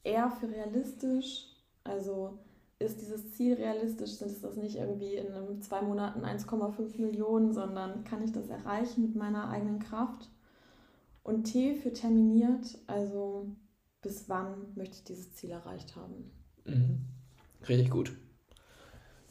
R 0.02 0.30
für 0.30 0.48
realistisch, 0.48 1.46
also 1.84 2.38
ist 2.80 3.00
dieses 3.00 3.32
Ziel 3.34 3.54
realistisch? 3.54 4.12
Sind 4.12 4.30
es 4.30 4.40
das 4.40 4.56
nicht 4.56 4.76
irgendwie 4.76 5.14
in 5.14 5.60
zwei 5.60 5.82
Monaten 5.82 6.24
1,5 6.24 7.00
Millionen, 7.00 7.52
sondern 7.52 8.04
kann 8.04 8.22
ich 8.22 8.32
das 8.32 8.48
erreichen 8.48 9.02
mit 9.02 9.14
meiner 9.14 9.48
eigenen 9.50 9.78
Kraft? 9.78 10.30
Und 11.22 11.44
T 11.44 11.74
für 11.74 11.92
terminiert, 11.92 12.78
also 12.86 13.54
bis 14.02 14.28
wann 14.28 14.74
möchte 14.74 14.96
ich 14.96 15.04
dieses 15.04 15.34
Ziel 15.34 15.50
erreicht 15.50 15.96
haben. 15.96 16.30
Mhm. 16.64 17.04
Richtig 17.68 17.90
gut. 17.90 18.12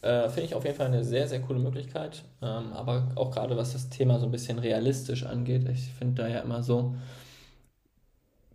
Äh, 0.01 0.29
Finde 0.29 0.43
ich 0.43 0.55
auf 0.55 0.63
jeden 0.63 0.77
Fall 0.77 0.88
eine 0.88 1.03
sehr, 1.03 1.27
sehr 1.27 1.41
coole 1.41 1.60
Möglichkeit. 1.60 2.24
Ähm, 2.41 2.72
aber 2.74 3.12
auch 3.15 3.31
gerade 3.31 3.58
was 3.58 3.74
das 3.74 3.89
Thema 3.89 4.19
so 4.19 4.25
ein 4.25 4.31
bisschen 4.31 4.60
realistisch 4.60 5.25
angeht. 5.25 5.67
Ich 5.67 5.91
finde 5.93 6.22
da 6.24 6.27
ja 6.27 6.39
immer 6.39 6.63
so, 6.63 6.96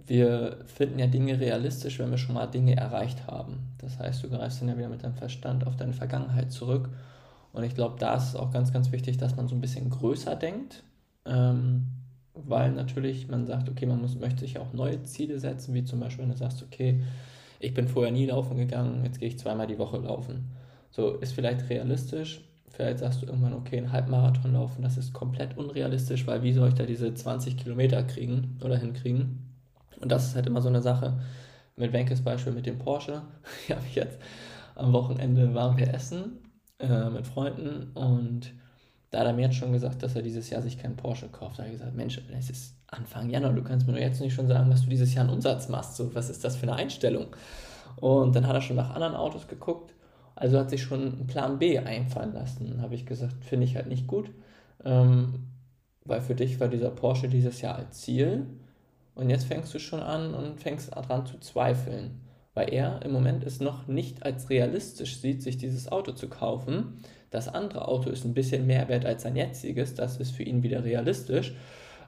wir 0.07 0.59
finden 0.67 0.99
ja 0.99 1.07
Dinge 1.07 1.39
realistisch, 1.41 1.99
wenn 1.99 2.11
wir 2.11 2.19
schon 2.19 2.35
mal 2.35 2.47
Dinge 2.47 2.77
erreicht 2.77 3.27
haben. 3.27 3.75
Das 3.79 3.99
heißt, 3.99 4.23
du 4.23 4.31
greifst 4.31 4.61
dann 4.61 4.69
ja 4.69 4.79
wieder 4.79 4.89
mit 4.89 5.03
deinem 5.03 5.17
Verstand 5.17 5.67
auf 5.67 5.77
deine 5.77 5.93
Vergangenheit 5.93 6.53
zurück. 6.53 6.89
Und 7.53 7.63
ich 7.65 7.75
glaube, 7.75 7.97
da 7.99 8.17
ist 8.17 8.29
es 8.29 8.37
auch 8.37 8.51
ganz, 8.51 8.73
ganz 8.73 8.91
wichtig, 8.93 9.17
dass 9.17 9.37
man 9.37 9.49
so 9.49 9.55
ein 9.55 9.61
bisschen 9.61 9.91
größer 9.91 10.37
denkt. 10.37 10.83
Ähm, 11.25 11.87
weil 12.35 12.73
natürlich 12.73 13.29
man 13.29 13.47
sagt, 13.47 13.69
okay, 13.69 13.87
man 13.87 14.01
muss, 14.01 14.19
möchte 14.19 14.41
sich 14.41 14.59
auch 14.59 14.73
neue 14.73 15.03
Ziele 15.03 15.39
setzen, 15.39 15.75
wie 15.75 15.85
zum 15.85 16.01
Beispiel, 16.01 16.25
wenn 16.25 16.33
du 16.33 16.37
sagst, 16.37 16.63
okay, 16.63 17.01
ich 17.61 17.75
bin 17.75 17.89
vorher 17.89 18.13
nie 18.13 18.27
laufen 18.27 18.57
gegangen, 18.57 19.05
jetzt 19.05 19.21
gehe 19.21 19.29
ich 19.29 19.39
zweimal 19.39 19.67
die 19.67 19.79
Woche 19.79 19.99
laufen. 19.99 20.51
So 20.91 21.13
ist 21.17 21.33
vielleicht 21.33 21.71
realistisch. 21.71 22.41
Vielleicht 22.69 22.99
sagst 22.99 23.23
du 23.23 23.27
irgendwann, 23.27 23.55
okay, 23.55 23.79
ein 23.79 23.93
Halbmarathon 23.93 24.53
laufen, 24.53 24.83
das 24.83 24.97
ist 24.97 25.13
komplett 25.13 25.57
unrealistisch, 25.57 26.27
weil 26.27 26.43
wie 26.43 26.53
soll 26.53 26.69
ich 26.69 26.75
da 26.75 26.85
diese 26.85 27.15
20 27.15 27.57
Kilometer 27.57 28.03
kriegen 28.03 28.59
oder 28.65 28.77
hinkriegen? 28.77 29.55
Und 30.01 30.11
das 30.11 30.27
ist 30.27 30.35
halt 30.35 30.47
immer 30.47 30.61
so 30.61 30.69
eine 30.69 30.83
Sache. 30.83 31.21
Mit 31.77 31.93
Wenkes 31.93 32.23
Beispiel 32.23 32.53
mit 32.53 32.67
dem 32.67 32.79
Porsche. 32.79 33.23
Ich 33.65 33.71
habe 33.71 33.85
jetzt 33.93 34.19
am 34.75 34.93
Wochenende 34.93 35.55
waren 35.55 35.79
wir 35.79 35.95
essen 35.95 36.39
äh, 36.81 37.11
mit 37.11 37.27
Freunden 37.27 37.93
und 37.95 38.53
da 39.15 39.21
hat 39.21 39.29
er 39.29 39.33
mir 39.33 39.43
jetzt 39.43 39.55
schon 39.55 39.73
gesagt, 39.73 40.03
dass 40.03 40.17
er 40.17 40.23
dieses 40.23 40.51
Jahr 40.51 40.61
sich 40.61 40.77
keinen 40.77 40.97
Porsche 40.97 41.29
kauft. 41.29 41.57
Da 41.57 41.63
habe 41.63 41.73
ich 41.73 41.79
gesagt, 41.79 41.95
Mensch, 41.95 42.21
es 42.37 42.51
ist 42.51 42.75
Anfang 42.89 43.31
Januar, 43.31 43.53
du 43.53 43.63
kannst 43.63 43.87
mir 43.87 43.93
nur 43.93 44.03
jetzt 44.03 44.21
nicht 44.21 44.35
schon 44.35 44.49
sagen, 44.49 44.71
dass 44.71 44.83
du 44.83 44.89
dieses 44.89 45.15
Jahr 45.15 45.25
einen 45.25 45.35
Umsatz 45.35 45.69
machst. 45.69 45.95
So, 45.95 46.13
was 46.17 46.31
ist 46.31 46.43
das 46.43 46.57
für 46.57 46.65
eine 46.65 46.75
Einstellung? 46.75 47.27
Und 47.95 48.35
dann 48.35 48.45
hat 48.45 48.57
er 48.57 48.61
schon 48.61 48.75
nach 48.75 48.93
anderen 48.93 49.15
Autos 49.15 49.47
geguckt. 49.47 49.95
Also 50.35 50.59
hat 50.59 50.69
sich 50.69 50.83
schon 50.83 51.01
einen 51.01 51.27
Plan 51.29 51.61
B 51.61 51.79
einfallen 51.79 52.35
lassen. 52.35 52.83
Habe 52.83 52.97
ich 52.97 53.07
gesagt, 53.07 53.45
finde 53.45 53.67
ich 53.67 53.77
halt 53.77 53.87
nicht 53.87 54.09
gut. 54.09 54.33
Ähm, 54.85 55.47
weil 56.05 56.21
für 56.21 56.35
dich 56.35 56.59
war 56.59 56.67
dieser 56.67 56.91
Porsche 56.91 57.29
dieses 57.29 57.61
Jahr 57.61 57.77
als 57.77 58.01
Ziel. 58.01 58.47
Und 59.15 59.31
jetzt 59.31 59.45
fängst 59.45 59.73
du 59.73 59.79
schon 59.79 60.01
an 60.01 60.35
und 60.35 60.61
fängst 60.61 60.93
daran 60.93 61.25
zu 61.25 61.39
zweifeln. 61.39 62.21
Weil 62.55 62.73
er 62.73 63.03
im 63.03 63.13
Moment 63.13 63.45
es 63.45 63.61
noch 63.61 63.87
nicht 63.89 64.25
als 64.25 64.49
realistisch 64.49 65.21
sieht, 65.21 65.43
sich 65.43 65.59
dieses 65.59 65.91
Auto 65.91 66.13
zu 66.13 66.29
kaufen. 66.29 67.01
Das 67.31 67.49
andere 67.49 67.89
Auto 67.89 68.11
ist 68.11 68.25
ein 68.25 68.35
bisschen 68.35 68.67
mehr 68.67 68.89
wert 68.89 69.05
als 69.05 69.25
sein 69.25 69.37
jetziges. 69.37 69.95
Das 69.95 70.19
ist 70.19 70.31
für 70.31 70.45
ihn 70.45 70.63
wieder 70.63 70.85
realistisch. 70.85 71.55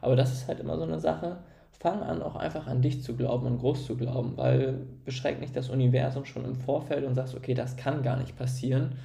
Aber 0.00 0.14
das 0.14 0.32
ist 0.32 0.46
halt 0.46 0.60
immer 0.60 0.76
so 0.76 0.84
eine 0.84 1.00
Sache. 1.00 1.38
Fang 1.72 2.02
an, 2.02 2.22
auch 2.22 2.36
einfach 2.36 2.66
an 2.66 2.80
dich 2.80 3.02
zu 3.02 3.16
glauben 3.16 3.46
und 3.46 3.58
groß 3.58 3.86
zu 3.86 3.96
glauben, 3.96 4.36
weil 4.36 4.86
beschränkt 5.04 5.40
nicht 5.40 5.56
das 5.56 5.68
Universum 5.68 6.24
schon 6.24 6.44
im 6.44 6.54
Vorfeld 6.54 7.04
und 7.04 7.14
sagst, 7.14 7.34
okay, 7.34 7.54
das 7.54 7.76
kann 7.76 8.02
gar 8.02 8.16
nicht 8.16 8.36
passieren. 8.36 8.96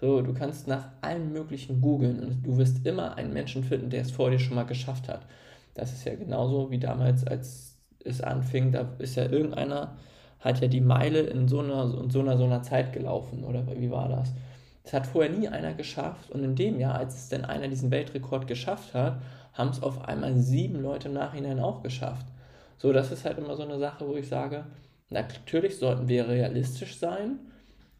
So, 0.00 0.22
du 0.22 0.34
kannst 0.34 0.66
nach 0.66 0.88
allen 1.00 1.32
möglichen 1.32 1.80
googeln 1.80 2.20
und 2.20 2.42
du 2.46 2.56
wirst 2.56 2.86
immer 2.86 3.16
einen 3.16 3.32
Menschen 3.32 3.64
finden, 3.64 3.90
der 3.90 4.02
es 4.02 4.10
vor 4.10 4.30
dir 4.30 4.38
schon 4.38 4.56
mal 4.56 4.64
geschafft 4.64 5.08
hat. 5.08 5.26
Das 5.74 5.92
ist 5.92 6.04
ja 6.04 6.14
genauso 6.14 6.70
wie 6.70 6.78
damals, 6.78 7.26
als 7.26 7.78
es 8.04 8.20
anfing, 8.20 8.72
da 8.72 8.92
ist 8.98 9.16
ja 9.16 9.26
irgendeiner, 9.26 9.96
hat 10.44 10.60
ja 10.60 10.68
die 10.68 10.82
Meile 10.82 11.20
in 11.20 11.48
so 11.48 11.60
einer, 11.60 11.98
in 12.02 12.10
so 12.10 12.20
einer, 12.20 12.36
so 12.36 12.44
einer 12.44 12.62
Zeit 12.62 12.92
gelaufen, 12.92 13.44
oder 13.44 13.64
wie 13.76 13.90
war 13.90 14.08
das? 14.08 14.32
Das 14.84 14.92
hat 14.92 15.06
vorher 15.06 15.32
nie 15.32 15.48
einer 15.48 15.72
geschafft 15.72 16.30
und 16.30 16.44
in 16.44 16.54
dem 16.54 16.78
Jahr, 16.78 16.96
als 16.96 17.14
es 17.14 17.28
denn 17.30 17.46
einer 17.46 17.68
diesen 17.68 17.90
Weltrekord 17.90 18.46
geschafft 18.46 18.92
hat, 18.92 19.16
haben 19.54 19.70
es 19.70 19.82
auf 19.82 20.06
einmal 20.06 20.36
sieben 20.36 20.82
Leute 20.82 21.08
im 21.08 21.14
Nachhinein 21.14 21.60
auch 21.60 21.82
geschafft. 21.82 22.26
So, 22.76 22.92
das 22.92 23.10
ist 23.10 23.24
halt 23.24 23.38
immer 23.38 23.56
so 23.56 23.62
eine 23.62 23.78
Sache, 23.78 24.06
wo 24.06 24.14
ich 24.16 24.28
sage, 24.28 24.66
natürlich 25.08 25.78
sollten 25.78 26.08
wir 26.08 26.28
realistisch 26.28 26.98
sein, 26.98 27.38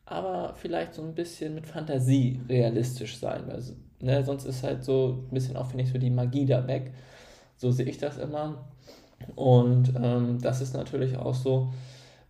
aber 0.04 0.52
vielleicht 0.54 0.92
so 0.94 1.02
ein 1.02 1.14
bisschen 1.14 1.54
mit 1.54 1.66
Fantasie 1.66 2.40
realistisch 2.48 3.16
sein, 3.18 3.44
weil 3.46 3.62
ne, 4.00 4.22
sonst 4.22 4.44
ist 4.44 4.62
halt 4.62 4.84
so 4.84 5.24
ein 5.30 5.32
bisschen 5.32 5.56
auch, 5.56 5.66
finde 5.66 5.84
ich, 5.84 5.92
so 5.92 5.98
die 5.98 6.10
Magie 6.10 6.44
da 6.44 6.66
weg. 6.66 6.92
So 7.56 7.70
sehe 7.70 7.86
ich 7.86 7.96
das 7.96 8.18
immer. 8.18 8.66
Und 9.36 9.94
ähm, 9.96 10.38
das 10.42 10.60
ist 10.60 10.74
natürlich 10.74 11.16
auch 11.16 11.34
so, 11.34 11.72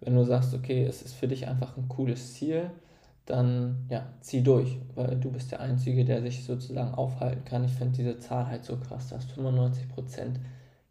wenn 0.05 0.15
du 0.15 0.25
sagst, 0.25 0.55
okay, 0.55 0.85
es 0.85 1.03
ist 1.03 1.15
für 1.15 1.29
dich 1.29 1.49
einfach 1.49 1.77
ein 1.77 1.89
cooles 1.89 2.35
Ziel, 2.35 2.71
dann 3.27 3.87
ja, 3.89 4.07
zieh 4.21 4.43
durch, 4.43 4.79
weil 4.95 5.17
du 5.17 5.31
bist 5.33 5.51
der 5.53 5.61
Einzige, 5.61 6.05
der 6.05 6.21
sich 6.23 6.45
sozusagen 6.45 6.95
aufhalten 6.95 7.45
kann. 7.45 7.65
Ich 7.65 7.73
finde 7.73 7.97
diese 7.97 8.19
Zahl 8.19 8.47
halt 8.47 8.65
so 8.65 8.77
krass, 8.77 9.09
dass 9.09 9.27
95% 9.27 10.41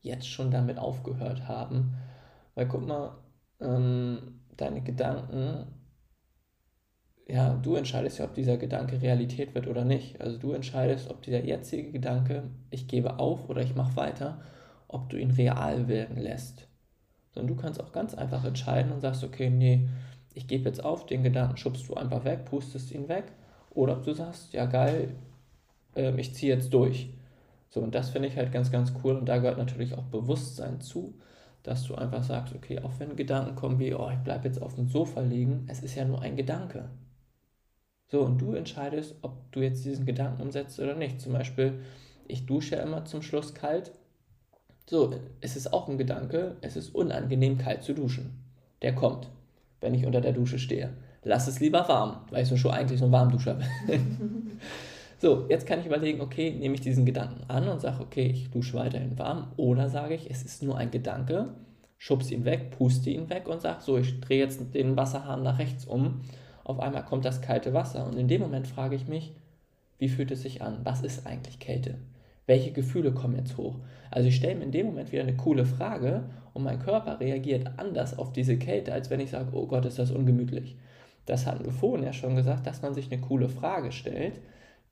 jetzt 0.01 0.27
schon 0.27 0.51
damit 0.51 0.77
aufgehört 0.79 1.47
haben. 1.47 1.93
Weil 2.55 2.67
guck 2.67 2.87
mal, 2.87 3.17
ähm, 3.61 4.41
deine 4.57 4.81
Gedanken, 4.81 5.67
ja, 7.27 7.55
du 7.55 7.75
entscheidest 7.75 8.19
ja, 8.19 8.25
ob 8.25 8.33
dieser 8.33 8.57
Gedanke 8.57 9.01
Realität 9.01 9.55
wird 9.55 9.67
oder 9.67 9.85
nicht. 9.85 10.19
Also 10.21 10.37
du 10.37 10.51
entscheidest, 10.53 11.09
ob 11.09 11.21
dieser 11.21 11.43
jetzige 11.43 11.91
Gedanke, 11.91 12.43
ich 12.69 12.87
gebe 12.87 13.19
auf 13.19 13.49
oder 13.49 13.61
ich 13.61 13.75
mache 13.75 13.95
weiter, 13.95 14.41
ob 14.87 15.09
du 15.09 15.17
ihn 15.17 15.31
real 15.31 15.87
werden 15.87 16.17
lässt. 16.17 16.67
Sondern 17.33 17.55
du 17.55 17.61
kannst 17.61 17.81
auch 17.81 17.91
ganz 17.91 18.13
einfach 18.13 18.43
entscheiden 18.45 18.91
und 18.91 19.01
sagst, 19.01 19.23
okay, 19.23 19.49
nee, 19.49 19.87
ich 20.33 20.47
gebe 20.47 20.65
jetzt 20.65 20.83
auf, 20.83 21.05
den 21.05 21.23
Gedanken 21.23 21.57
schubst 21.57 21.87
du 21.87 21.95
einfach 21.95 22.23
weg, 22.25 22.45
pustest 22.45 22.91
ihn 22.91 23.07
weg. 23.07 23.25
Oder 23.71 23.93
ob 23.93 24.03
du 24.03 24.13
sagst, 24.13 24.53
ja 24.53 24.65
geil, 24.65 25.15
äh, 25.95 26.19
ich 26.19 26.33
ziehe 26.33 26.53
jetzt 26.53 26.73
durch. 26.73 27.09
So, 27.69 27.81
und 27.81 27.95
das 27.95 28.09
finde 28.11 28.27
ich 28.27 28.37
halt 28.37 28.51
ganz, 28.51 28.71
ganz 28.71 28.93
cool. 29.03 29.15
Und 29.15 29.27
da 29.27 29.37
gehört 29.37 29.57
natürlich 29.57 29.95
auch 29.95 30.03
Bewusstsein 30.03 30.79
zu, 30.81 31.15
dass 31.63 31.83
du 31.83 31.95
einfach 31.95 32.23
sagst, 32.23 32.53
okay, 32.53 32.79
auch 32.79 32.91
wenn 32.99 33.15
Gedanken 33.15 33.55
kommen 33.55 33.79
wie, 33.79 33.93
oh, 33.93 34.09
ich 34.11 34.19
bleibe 34.19 34.47
jetzt 34.47 34.61
auf 34.61 34.75
dem 34.75 34.87
Sofa 34.89 35.21
liegen, 35.21 35.65
es 35.67 35.81
ist 35.81 35.95
ja 35.95 36.05
nur 36.05 36.21
ein 36.21 36.35
Gedanke. 36.35 36.89
So, 38.11 38.21
und 38.21 38.39
du 38.39 38.53
entscheidest, 38.53 39.15
ob 39.23 39.51
du 39.51 39.61
jetzt 39.61 39.83
diesen 39.85 40.05
Gedanken 40.05 40.41
umsetzt 40.41 40.79
oder 40.79 40.93
nicht. 40.93 41.19
Zum 41.19 41.33
Beispiel, 41.33 41.79
ich 42.27 42.45
dusche 42.45 42.75
ja 42.75 42.83
immer 42.83 43.05
zum 43.05 43.21
Schluss 43.23 43.55
kalt. 43.55 43.91
So, 44.85 45.13
es 45.41 45.55
ist 45.55 45.73
auch 45.73 45.87
ein 45.87 45.97
Gedanke, 45.97 46.57
es 46.61 46.75
ist 46.75 46.93
unangenehm 46.93 47.57
kalt 47.57 47.83
zu 47.83 47.93
duschen. 47.93 48.43
Der 48.81 48.93
kommt 48.93 49.29
wenn 49.83 49.93
ich 49.93 50.05
unter 50.05 50.21
der 50.21 50.33
Dusche 50.33 50.57
stehe. 50.57 50.89
Lass 51.23 51.47
es 51.47 51.59
lieber 51.59 51.87
warm, 51.87 52.21
weil 52.31 52.43
ich 52.43 52.49
so 52.49 52.57
schon 52.57 52.71
eigentlich 52.71 52.99
so 52.99 53.05
ein 53.05 53.11
Warmduscher 53.11 53.59
bin. 53.85 54.59
so, 55.19 55.45
jetzt 55.49 55.67
kann 55.67 55.79
ich 55.79 55.85
überlegen, 55.85 56.21
okay, 56.21 56.51
nehme 56.51 56.73
ich 56.73 56.81
diesen 56.81 57.05
Gedanken 57.05 57.43
an 57.49 57.67
und 57.67 57.81
sage, 57.81 58.01
okay, 58.01 58.25
ich 58.25 58.49
dusche 58.49 58.73
weiterhin 58.75 59.19
warm 59.19 59.51
oder 59.57 59.89
sage 59.89 60.15
ich, 60.15 60.31
es 60.31 60.41
ist 60.43 60.63
nur 60.63 60.77
ein 60.77 60.89
Gedanke, 60.89 61.49
schubse 61.97 62.33
ihn 62.33 62.45
weg, 62.45 62.71
puste 62.71 63.09
ihn 63.09 63.29
weg 63.29 63.47
und 63.47 63.61
sage, 63.61 63.81
so, 63.81 63.97
ich 63.97 64.19
drehe 64.21 64.39
jetzt 64.39 64.73
den 64.73 64.97
Wasserhahn 64.97 65.43
nach 65.43 65.59
rechts 65.59 65.85
um. 65.85 66.21
Auf 66.63 66.79
einmal 66.79 67.03
kommt 67.03 67.25
das 67.25 67.41
kalte 67.41 67.73
Wasser 67.73 68.07
und 68.07 68.17
in 68.17 68.29
dem 68.29 68.41
Moment 68.41 68.67
frage 68.67 68.95
ich 68.95 69.07
mich, 69.07 69.33
wie 69.99 70.09
fühlt 70.09 70.31
es 70.31 70.41
sich 70.41 70.61
an? 70.61 70.79
Was 70.83 71.01
ist 71.01 71.27
eigentlich 71.27 71.59
Kälte? 71.59 71.95
Welche 72.45 72.71
Gefühle 72.71 73.13
kommen 73.13 73.37
jetzt 73.37 73.57
hoch? 73.57 73.75
Also 74.11 74.27
ich 74.27 74.35
stelle 74.35 74.55
mir 74.55 74.65
in 74.65 74.71
dem 74.71 74.87
Moment 74.87 75.11
wieder 75.11 75.23
eine 75.23 75.35
coole 75.35 75.65
Frage 75.65 76.23
und 76.53 76.63
mein 76.63 76.79
Körper 76.79 77.19
reagiert 77.19 77.67
anders 77.77 78.17
auf 78.17 78.33
diese 78.33 78.57
Kälte, 78.57 78.93
als 78.93 79.09
wenn 79.09 79.19
ich 79.19 79.31
sage, 79.31 79.49
oh 79.53 79.65
Gott, 79.65 79.85
ist 79.85 79.99
das 79.99 80.11
ungemütlich. 80.11 80.77
Das 81.25 81.45
hatten 81.45 81.63
wir 81.63 81.71
vorhin 81.71 82.05
ja 82.05 82.13
schon 82.13 82.35
gesagt, 82.35 82.67
dass 82.67 82.81
man 82.81 82.93
sich 82.93 83.11
eine 83.11 83.21
coole 83.21 83.49
Frage 83.49 83.91
stellt, 83.91 84.41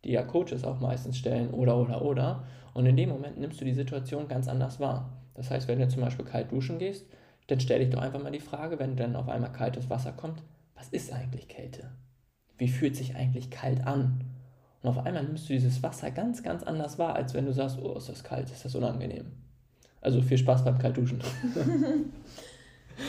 die 0.04 0.12
ja 0.12 0.24
Coaches 0.24 0.64
auch 0.64 0.80
meistens 0.80 1.18
stellen, 1.18 1.52
oder, 1.52 1.78
oder, 1.78 2.02
oder. 2.02 2.44
Und 2.74 2.86
in 2.86 2.96
dem 2.96 3.10
Moment 3.10 3.38
nimmst 3.38 3.60
du 3.60 3.66
die 3.66 3.74
Situation 3.74 4.28
ganz 4.28 4.48
anders 4.48 4.80
wahr. 4.80 5.12
Das 5.36 5.52
heißt, 5.52 5.68
wenn 5.68 5.80
du 5.80 5.88
zum 5.88 6.02
Beispiel 6.02 6.26
kalt 6.26 6.52
duschen 6.52 6.80
gehst, 6.80 7.06
dann 7.48 7.60
stell 7.60 7.80
dich 7.80 7.90
doch 7.90 8.02
einfach 8.02 8.24
mal 8.24 8.32
die 8.32 8.40
Frage, 8.40 8.80
wenn 8.80 8.96
dann 8.96 9.16
auf 9.16 9.28
einmal 9.28 9.52
kaltes 9.52 9.90
Wasser 9.90 10.14
kommt, 10.14 10.42
was 10.76 10.88
ist 10.90 11.12
eigentlich 11.12 11.48
Kälte? 11.48 11.92
Wie 12.58 12.70
fühlt 12.70 12.96
sich 12.96 13.16
eigentlich 13.16 13.50
kalt 13.50 13.86
an? 13.86 14.24
Und 14.82 14.90
auf 14.90 15.06
einmal 15.06 15.24
nimmst 15.24 15.48
du 15.48 15.54
dieses 15.54 15.82
Wasser 15.84 16.12
ganz, 16.12 16.42
ganz 16.42 16.64
anders 16.64 16.98
wahr, 16.98 17.16
als 17.16 17.34
wenn 17.34 17.46
du 17.46 17.54
sagst, 17.54 17.78
oh, 17.82 17.98
ist 17.98 18.10
das 18.10 18.24
kalt, 18.24 18.50
ist 18.50 18.66
das 18.66 18.76
unangenehm. 18.76 19.32
Also 20.02 20.22
viel 20.22 20.38
Spaß 20.38 20.64
beim 20.66 20.80
Kaltduschen. 20.80 21.20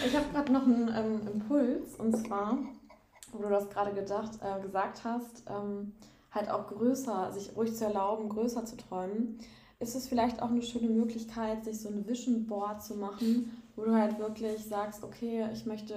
ich 0.06 0.16
habe 0.16 0.26
gerade 0.32 0.52
noch 0.52 0.66
einen 0.66 0.88
ähm, 0.88 1.26
Impuls 1.32 1.94
und 1.96 2.16
zwar, 2.16 2.58
wo 3.32 3.42
du 3.42 3.48
das 3.48 3.70
gerade 3.70 3.92
gedacht, 3.94 4.32
äh, 4.42 4.60
gesagt 4.60 5.02
hast, 5.04 5.44
ähm, 5.48 5.92
halt 6.30 6.50
auch 6.50 6.66
größer, 6.66 7.32
sich 7.32 7.56
ruhig 7.56 7.74
zu 7.74 7.84
erlauben, 7.84 8.28
größer 8.28 8.64
zu 8.64 8.76
träumen, 8.76 9.38
ist 9.80 9.96
es 9.96 10.08
vielleicht 10.08 10.40
auch 10.42 10.50
eine 10.50 10.62
schöne 10.62 10.88
Möglichkeit, 10.88 11.64
sich 11.64 11.80
so 11.80 11.88
ein 11.88 12.06
Vision 12.06 12.46
Board 12.46 12.82
zu 12.82 12.94
machen, 12.94 13.50
wo 13.74 13.84
du 13.84 13.94
halt 13.94 14.18
wirklich 14.18 14.64
sagst, 14.64 15.02
okay, 15.02 15.46
ich 15.52 15.66
möchte 15.66 15.94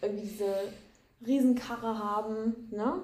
irgendwie 0.00 0.26
diese 0.26 0.54
Riesenkarre 1.26 1.98
haben, 1.98 2.68
ne? 2.70 3.02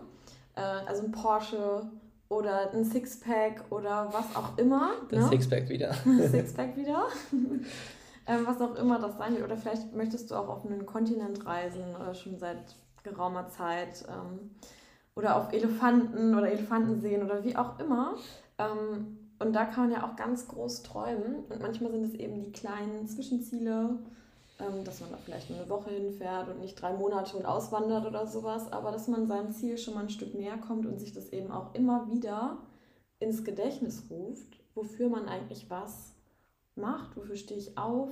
Äh, 0.54 0.60
also 0.60 1.04
ein 1.04 1.12
Porsche 1.12 1.90
oder 2.32 2.72
ein 2.72 2.84
Sixpack 2.84 3.64
oder 3.70 4.08
was 4.10 4.34
auch 4.34 4.56
immer. 4.56 4.92
Das 5.10 5.24
ne? 5.24 5.28
Sixpack 5.28 5.68
wieder. 5.68 5.92
Sixpack 6.30 6.76
wieder. 6.76 7.06
ähm, 8.26 8.46
was 8.46 8.60
auch 8.60 8.74
immer 8.76 8.98
das 8.98 9.18
sein 9.18 9.34
wird. 9.34 9.44
Oder 9.44 9.56
vielleicht 9.56 9.92
möchtest 9.92 10.30
du 10.30 10.36
auch 10.36 10.48
auf 10.48 10.64
einen 10.64 10.86
Kontinent 10.86 11.44
reisen, 11.44 11.82
äh, 11.94 12.14
schon 12.14 12.38
seit 12.38 12.74
geraumer 13.02 13.48
Zeit. 13.48 14.04
Ähm, 14.08 14.50
oder 15.14 15.36
auf 15.36 15.52
Elefanten 15.52 16.34
oder 16.34 16.50
Elefanten 16.50 17.00
sehen 17.00 17.22
oder 17.22 17.44
wie 17.44 17.54
auch 17.54 17.78
immer. 17.78 18.14
Ähm, 18.56 19.18
und 19.38 19.52
da 19.52 19.66
kann 19.66 19.90
man 19.90 19.92
ja 19.92 20.08
auch 20.08 20.16
ganz 20.16 20.48
groß 20.48 20.82
träumen. 20.84 21.44
Und 21.50 21.60
manchmal 21.60 21.90
sind 21.90 22.04
es 22.04 22.14
eben 22.14 22.42
die 22.42 22.52
kleinen 22.52 23.06
Zwischenziele, 23.06 23.98
dass 24.84 25.00
man 25.00 25.10
da 25.10 25.16
vielleicht 25.16 25.50
nur 25.50 25.60
eine 25.60 25.68
Woche 25.68 25.90
hinfährt 25.90 26.48
und 26.48 26.60
nicht 26.60 26.80
drei 26.80 26.92
Monate 26.92 27.36
und 27.36 27.46
auswandert 27.46 28.06
oder 28.06 28.26
sowas, 28.26 28.70
aber 28.72 28.92
dass 28.92 29.08
man 29.08 29.26
seinem 29.26 29.52
Ziel 29.52 29.78
schon 29.78 29.94
mal 29.94 30.04
ein 30.04 30.10
Stück 30.10 30.34
näher 30.34 30.58
kommt 30.58 30.86
und 30.86 30.98
sich 30.98 31.12
das 31.12 31.30
eben 31.30 31.50
auch 31.50 31.74
immer 31.74 32.10
wieder 32.10 32.58
ins 33.18 33.44
Gedächtnis 33.44 34.04
ruft, 34.10 34.58
wofür 34.74 35.08
man 35.08 35.28
eigentlich 35.28 35.70
was 35.70 36.14
macht, 36.74 37.16
wofür 37.16 37.36
stehe 37.36 37.58
ich 37.60 37.78
auf, 37.78 38.10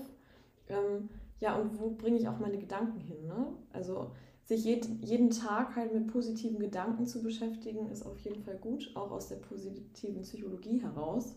ähm, 0.69 1.09
ja, 1.41 1.57
und 1.57 1.81
wo 1.81 1.91
bringe 1.91 2.19
ich 2.19 2.29
auch 2.29 2.39
meine 2.39 2.59
Gedanken 2.59 3.01
hin. 3.01 3.27
Ne? 3.27 3.47
Also 3.73 4.13
sich 4.45 4.65
jed 4.65 4.87
jeden 5.01 5.31
Tag 5.31 5.77
halt 5.77 5.95
mit 5.95 6.09
positiven 6.09 6.59
Gedanken 6.59 7.07
zu 7.07 7.23
beschäftigen, 7.23 7.91
ist 7.91 8.05
auf 8.05 8.19
jeden 8.19 8.43
Fall 8.43 8.57
gut, 8.59 8.91
auch 8.95 9.11
aus 9.11 9.29
der 9.29 9.37
positiven 9.37 10.23
Psychologie 10.23 10.83
heraus. 10.83 11.35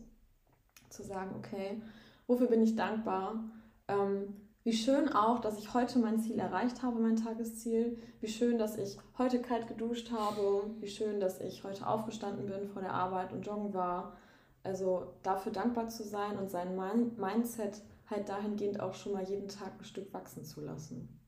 Zu 0.89 1.03
sagen, 1.03 1.35
okay, 1.37 1.81
wofür 2.27 2.47
bin 2.47 2.61
ich 2.61 2.75
dankbar? 2.75 3.43
Ähm, 3.87 4.33
wie 4.63 4.73
schön 4.73 5.09
auch, 5.09 5.39
dass 5.39 5.59
ich 5.59 5.73
heute 5.73 5.99
mein 5.99 6.19
Ziel 6.19 6.39
erreicht 6.39 6.83
habe, 6.83 6.99
mein 6.99 7.17
Tagesziel. 7.17 7.97
Wie 8.21 8.27
schön, 8.27 8.57
dass 8.57 8.77
ich 8.77 8.97
heute 9.17 9.41
kalt 9.41 9.67
geduscht 9.67 10.11
habe. 10.11 10.71
Wie 10.79 10.87
schön, 10.87 11.19
dass 11.19 11.41
ich 11.41 11.63
heute 11.63 11.85
aufgestanden 11.85 12.45
bin 12.45 12.69
vor 12.69 12.81
der 12.81 12.93
Arbeit 12.93 13.33
und 13.33 13.45
joggen 13.45 13.73
war. 13.73 14.15
Also 14.63 15.13
dafür 15.21 15.51
dankbar 15.51 15.89
zu 15.89 16.03
sein 16.03 16.37
und 16.37 16.49
sein 16.49 16.77
Mindset 17.17 17.81
halt 18.09 18.29
dahingehend 18.29 18.79
auch 18.79 18.93
schon 18.93 19.11
mal 19.11 19.23
jeden 19.23 19.49
Tag 19.49 19.73
ein 19.77 19.83
Stück 19.83 20.13
wachsen 20.13 20.45
zu 20.45 20.61
lassen. 20.61 21.19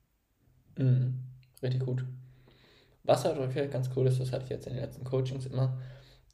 Mhm. 0.77 1.19
Richtig 1.61 1.85
gut. 1.85 2.05
Was 3.03 3.25
halt 3.25 3.37
vielleicht 3.51 3.73
ganz 3.73 3.89
cool 3.95 4.07
ist, 4.07 4.19
das 4.19 4.31
hatte 4.31 4.45
ich 4.45 4.49
jetzt 4.49 4.67
in 4.67 4.73
den 4.73 4.81
letzten 4.81 5.03
Coachings 5.03 5.45
immer, 5.45 5.77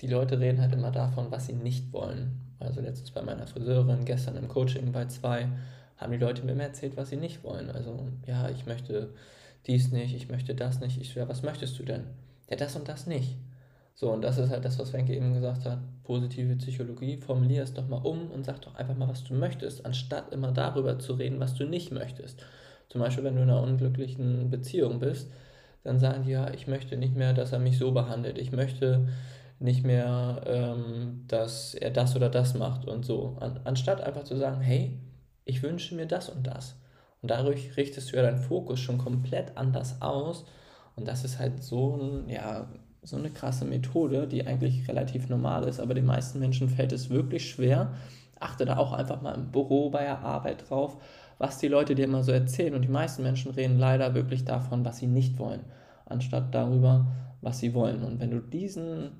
die 0.01 0.07
Leute 0.07 0.39
reden 0.39 0.61
halt 0.61 0.73
immer 0.73 0.91
davon, 0.91 1.31
was 1.31 1.47
sie 1.47 1.53
nicht 1.53 1.91
wollen. 1.93 2.55
Also 2.59 2.79
letztens 2.81 3.11
bei 3.11 3.21
meiner 3.23 3.47
Friseurin, 3.47 4.05
gestern 4.05 4.37
im 4.37 4.47
Coaching 4.47 4.91
bei 4.91 5.05
zwei 5.07 5.49
haben 6.01 6.11
die 6.11 6.17
Leute 6.17 6.43
mir 6.43 6.53
immer 6.53 6.63
erzählt, 6.63 6.97
was 6.97 7.09
sie 7.09 7.17
nicht 7.17 7.43
wollen. 7.43 7.69
Also, 7.69 8.07
ja, 8.25 8.49
ich 8.49 8.65
möchte 8.65 9.13
dies 9.67 9.91
nicht, 9.91 10.15
ich 10.15 10.29
möchte 10.29 10.55
das 10.55 10.79
nicht. 10.79 10.99
Ich 10.99 11.13
ja, 11.15 11.29
was 11.29 11.43
möchtest 11.43 11.77
du 11.79 11.83
denn? 11.83 12.05
Ja, 12.49 12.55
das 12.57 12.75
und 12.75 12.87
das 12.87 13.07
nicht. 13.07 13.37
So, 13.93 14.11
und 14.11 14.21
das 14.23 14.37
ist 14.37 14.49
halt 14.49 14.65
das, 14.65 14.79
was 14.79 14.93
Wenke 14.93 15.15
eben 15.15 15.33
gesagt 15.33 15.65
hat. 15.65 15.79
Positive 16.03 16.55
Psychologie, 16.55 17.17
formulier 17.17 17.63
es 17.63 17.73
doch 17.73 17.87
mal 17.87 18.01
um 18.03 18.31
und 18.31 18.45
sag 18.45 18.61
doch 18.61 18.75
einfach 18.75 18.97
mal, 18.97 19.07
was 19.07 19.23
du 19.23 19.33
möchtest, 19.35 19.85
anstatt 19.85 20.33
immer 20.33 20.51
darüber 20.51 20.97
zu 20.97 21.13
reden, 21.13 21.39
was 21.39 21.53
du 21.53 21.65
nicht 21.65 21.91
möchtest. 21.91 22.43
Zum 22.89 22.99
Beispiel, 22.99 23.23
wenn 23.23 23.35
du 23.35 23.43
in 23.43 23.49
einer 23.49 23.61
unglücklichen 23.61 24.49
Beziehung 24.49 24.99
bist, 24.99 25.31
dann 25.83 25.99
sagen 25.99 26.23
die 26.23 26.31
ja, 26.31 26.51
ich 26.53 26.67
möchte 26.67 26.97
nicht 26.97 27.15
mehr, 27.15 27.33
dass 27.33 27.51
er 27.51 27.59
mich 27.59 27.77
so 27.77 27.91
behandelt. 27.91 28.37
Ich 28.37 28.51
möchte 28.51 29.07
nicht 29.59 29.83
mehr, 29.83 30.41
ähm, 30.45 31.23
dass 31.27 31.75
er 31.75 31.91
das 31.91 32.15
oder 32.15 32.29
das 32.29 32.55
macht 32.55 32.87
und 32.87 33.05
so. 33.05 33.37
An, 33.39 33.59
anstatt 33.63 34.01
einfach 34.01 34.23
zu 34.23 34.35
sagen, 34.35 34.61
hey, 34.61 34.99
ich 35.45 35.63
wünsche 35.63 35.95
mir 35.95 36.05
das 36.05 36.29
und 36.29 36.45
das. 36.47 36.75
Und 37.21 37.29
dadurch 37.29 37.77
richtest 37.77 38.11
du 38.11 38.17
ja 38.17 38.23
deinen 38.23 38.37
Fokus 38.37 38.79
schon 38.79 38.97
komplett 38.97 39.57
anders 39.57 40.01
aus. 40.01 40.45
Und 40.95 41.07
das 41.07 41.23
ist 41.23 41.39
halt 41.39 41.63
so, 41.63 41.95
ein, 41.95 42.29
ja, 42.29 42.67
so 43.03 43.17
eine 43.17 43.29
krasse 43.29 43.65
Methode, 43.65 44.27
die 44.27 44.45
eigentlich 44.45 44.87
relativ 44.87 45.29
normal 45.29 45.67
ist, 45.67 45.79
aber 45.79 45.93
den 45.93 46.05
meisten 46.05 46.39
Menschen 46.39 46.69
fällt 46.69 46.91
es 46.91 47.09
wirklich 47.09 47.49
schwer. 47.49 47.93
Achte 48.39 48.65
da 48.65 48.77
auch 48.77 48.91
einfach 48.91 49.21
mal 49.21 49.35
im 49.35 49.51
Büro 49.51 49.89
bei 49.91 50.03
der 50.03 50.19
Arbeit 50.19 50.69
drauf, 50.69 50.97
was 51.37 51.59
die 51.59 51.67
Leute 51.67 51.95
dir 51.95 52.05
immer 52.05 52.23
so 52.23 52.31
erzählen. 52.31 52.73
Und 52.73 52.81
die 52.81 52.87
meisten 52.87 53.23
Menschen 53.23 53.51
reden 53.51 53.77
leider 53.77 54.13
wirklich 54.15 54.45
davon, 54.45 54.83
was 54.83 54.97
sie 54.97 55.07
nicht 55.07 55.37
wollen, 55.37 55.61
anstatt 56.05 56.53
darüber, 56.53 57.07
was 57.41 57.59
sie 57.59 57.73
wollen. 57.73 58.03
Und 58.03 58.19
wenn 58.19 58.31
du 58.31 58.39
diesen 58.39 59.11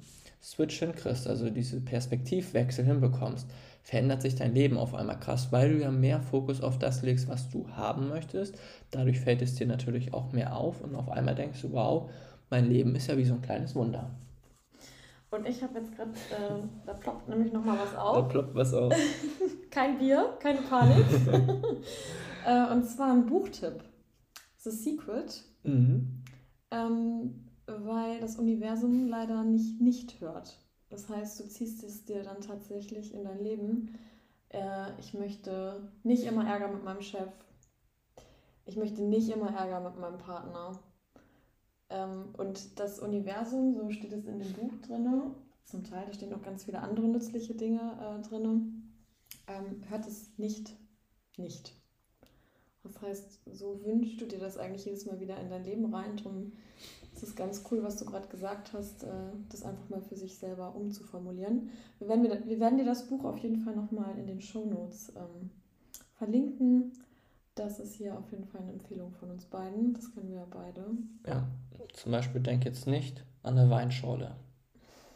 Switch 0.42 0.80
hinkriegst, 0.80 1.28
also 1.28 1.52
diese 1.52 1.82
Perspektivwechsel 1.82 2.84
hinbekommst, 2.84 3.48
verändert 3.84 4.22
sich 4.22 4.36
dein 4.36 4.54
Leben 4.54 4.78
auf 4.78 4.94
einmal 4.94 5.20
krass, 5.20 5.52
weil 5.52 5.74
du 5.74 5.82
ja 5.82 5.92
mehr 5.92 6.22
Fokus 6.22 6.62
auf 6.62 6.78
das 6.78 7.02
legst, 7.02 7.28
was 7.28 7.50
du 7.50 7.68
haben 7.70 8.10
möchtest. 8.10 8.58
Dadurch 8.92 9.20
fällt 9.20 9.42
es 9.42 9.56
dir 9.56 9.68
natürlich 9.68 10.14
auch 10.14 10.32
mehr 10.32 10.56
auf 10.56 10.82
und 10.82 10.96
auf 10.96 11.10
einmal 11.10 11.36
denkst 11.36 11.62
du, 11.62 11.72
wow, 11.72 12.10
mein 12.50 12.70
Leben 12.70 12.96
ist 12.96 13.08
ja 13.08 13.18
wie 13.18 13.26
so 13.26 13.34
ein 13.34 13.42
kleines 13.42 13.76
Wunder. 13.76 14.12
Und 15.32 15.48
ich 15.48 15.64
habe 15.64 15.80
jetzt 15.80 15.96
gerade, 15.96 16.12
äh, 16.12 16.62
da 16.86 16.94
ploppt 16.94 17.30
nämlich 17.30 17.54
nochmal 17.54 17.78
was 17.80 17.96
auf. 17.96 18.16
Da 18.18 18.22
ploppt 18.24 18.54
was 18.54 18.74
auf. 18.74 18.94
Kein 19.70 19.98
Bier, 19.98 20.36
keine 20.42 20.60
Panik. 20.60 21.06
äh, 22.46 22.74
und 22.74 22.84
zwar 22.84 23.14
ein 23.14 23.26
Buchtipp. 23.26 23.82
The 24.58 24.70
Secret. 24.70 25.46
Mhm. 25.64 26.24
Ähm, 26.72 27.46
weil 27.66 28.20
das 28.20 28.36
Universum 28.36 29.08
leider 29.08 29.44
nicht 29.44 29.80
nicht 29.80 30.20
hört. 30.20 30.58
Das 30.92 31.08
heißt, 31.10 31.40
du 31.40 31.48
ziehst 31.48 31.84
es 31.84 32.06
dir 32.06 32.22
dann 32.22 32.42
tatsächlich 32.42 33.14
in 33.14 33.24
dein 33.24 33.42
Leben. 33.42 33.98
Äh, 34.50 35.00
ich 35.00 35.14
möchte 35.14 35.90
nicht 36.04 36.26
immer 36.26 36.46
Ärger 36.46 36.68
mit 36.68 36.84
meinem 36.84 37.02
Chef. 37.02 37.32
Ich 38.66 38.76
möchte 38.76 39.02
nicht 39.02 39.30
immer 39.30 39.56
Ärger 39.56 39.80
mit 39.80 39.98
meinem 39.98 40.18
Partner. 40.18 40.80
Ähm, 41.90 42.36
und 42.38 42.80
das 42.80 43.00
Universum, 43.00 43.74
so 43.74 43.90
steht 43.90 44.12
es 44.12 44.26
in 44.26 44.40
dem 44.40 44.54
Buch 44.54 44.74
drin, 44.86 45.34
zum 45.64 45.84
Teil, 45.84 46.06
da 46.06 46.14
stehen 46.14 46.30
noch 46.30 46.44
ganz 46.44 46.66
viele 46.66 46.80
andere 46.80 47.08
nützliche 47.08 47.56
Dinge 47.56 47.80
äh, 47.80 48.28
drin, 48.28 48.94
ähm, 49.48 49.82
hört 49.90 50.06
es 50.08 50.38
nicht, 50.38 50.76
nicht. 51.38 51.74
Das 52.84 53.02
heißt, 53.02 53.42
so 53.46 53.84
wünschst 53.86 54.20
du 54.20 54.26
dir 54.26 54.40
das 54.40 54.58
eigentlich 54.58 54.86
jedes 54.86 55.06
Mal 55.06 55.20
wieder 55.20 55.38
in 55.40 55.50
dein 55.50 55.64
Leben 55.64 55.94
rein. 55.94 56.18
Drum 56.18 56.54
es 57.14 57.24
ist 57.24 57.36
ganz 57.36 57.64
cool, 57.70 57.84
was 57.84 57.98
du 57.98 58.06
gerade 58.06 58.28
gesagt 58.28 58.74
hast, 58.74 59.04
äh, 59.04 59.08
das 59.50 59.64
einfach 59.64 59.90
mal 59.90 60.02
für 60.02 60.16
sich 60.16 60.38
selber 60.38 60.76
umzuformulieren. 60.76 61.70
Wir 62.00 62.08
werden, 62.08 62.24
wir 62.24 62.60
werden 62.60 62.78
dir 62.78 62.86
das 62.86 63.08
Buch 63.08 63.26
auf 63.26 63.38
jeden 63.40 63.58
Fall 63.58 63.76
nochmal 63.76 64.18
in 64.18 64.28
den 64.28 64.42
Show 64.42 64.66
Notes 64.66 65.14
ähm, 65.16 65.50
verlinken. 66.18 66.94
Das 67.56 67.80
ist 67.80 67.96
hier 67.96 68.18
auf 68.18 68.32
jeden 68.32 68.46
Fall 68.46 68.62
eine 68.62 68.72
Empfehlung 68.72 69.12
von 69.12 69.30
uns 69.30 69.46
beiden. 69.46 69.94
Das 69.94 70.14
kennen 70.14 70.30
wir 70.30 70.38
ja 70.38 70.48
beide. 70.50 70.86
Ja, 71.28 71.48
zum 71.94 72.14
Beispiel 72.14 72.42
denk 72.42 72.64
jetzt 72.64 72.88
nicht 72.88 73.26
an 73.44 73.58
eine 73.58 73.70
Weinschorle. 73.70 74.36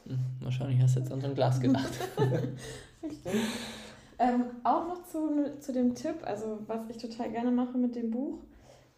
Hm, 0.05 0.19
wahrscheinlich 0.41 0.81
hast 0.81 0.95
du 0.95 0.99
jetzt 0.99 1.12
an 1.12 1.21
so 1.21 1.27
ein 1.27 1.36
Glas 1.36 1.60
gedacht. 1.60 1.93
Richtig. 3.03 3.34
Ähm, 4.17 4.45
auch 4.63 4.88
noch 4.88 5.03
zu, 5.05 5.60
zu 5.60 5.73
dem 5.73 5.95
Tipp, 5.95 6.15
also 6.23 6.60
was 6.67 6.89
ich 6.89 6.97
total 6.97 7.31
gerne 7.31 7.51
mache 7.51 7.77
mit 7.77 7.95
dem 7.95 8.12
Buch, 8.12 8.39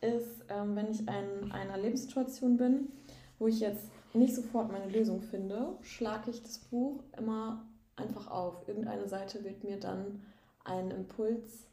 ist, 0.01 0.45
ähm, 0.49 0.75
wenn 0.75 0.91
ich 0.91 1.01
in 1.01 1.51
einer 1.51 1.77
Lebenssituation 1.77 2.57
bin, 2.57 2.91
wo 3.39 3.47
ich 3.47 3.59
jetzt 3.59 3.89
nicht 4.13 4.35
sofort 4.35 4.71
meine 4.71 4.89
Lösung 4.89 5.21
finde, 5.21 5.77
schlage 5.81 6.31
ich 6.31 6.43
das 6.43 6.59
Buch 6.59 7.03
immer 7.17 7.65
einfach 7.95 8.29
auf. 8.29 8.67
Irgendeine 8.67 9.07
Seite 9.07 9.43
wird 9.43 9.63
mir 9.63 9.79
dann 9.79 10.21
einen 10.63 10.91
Impuls 10.91 11.67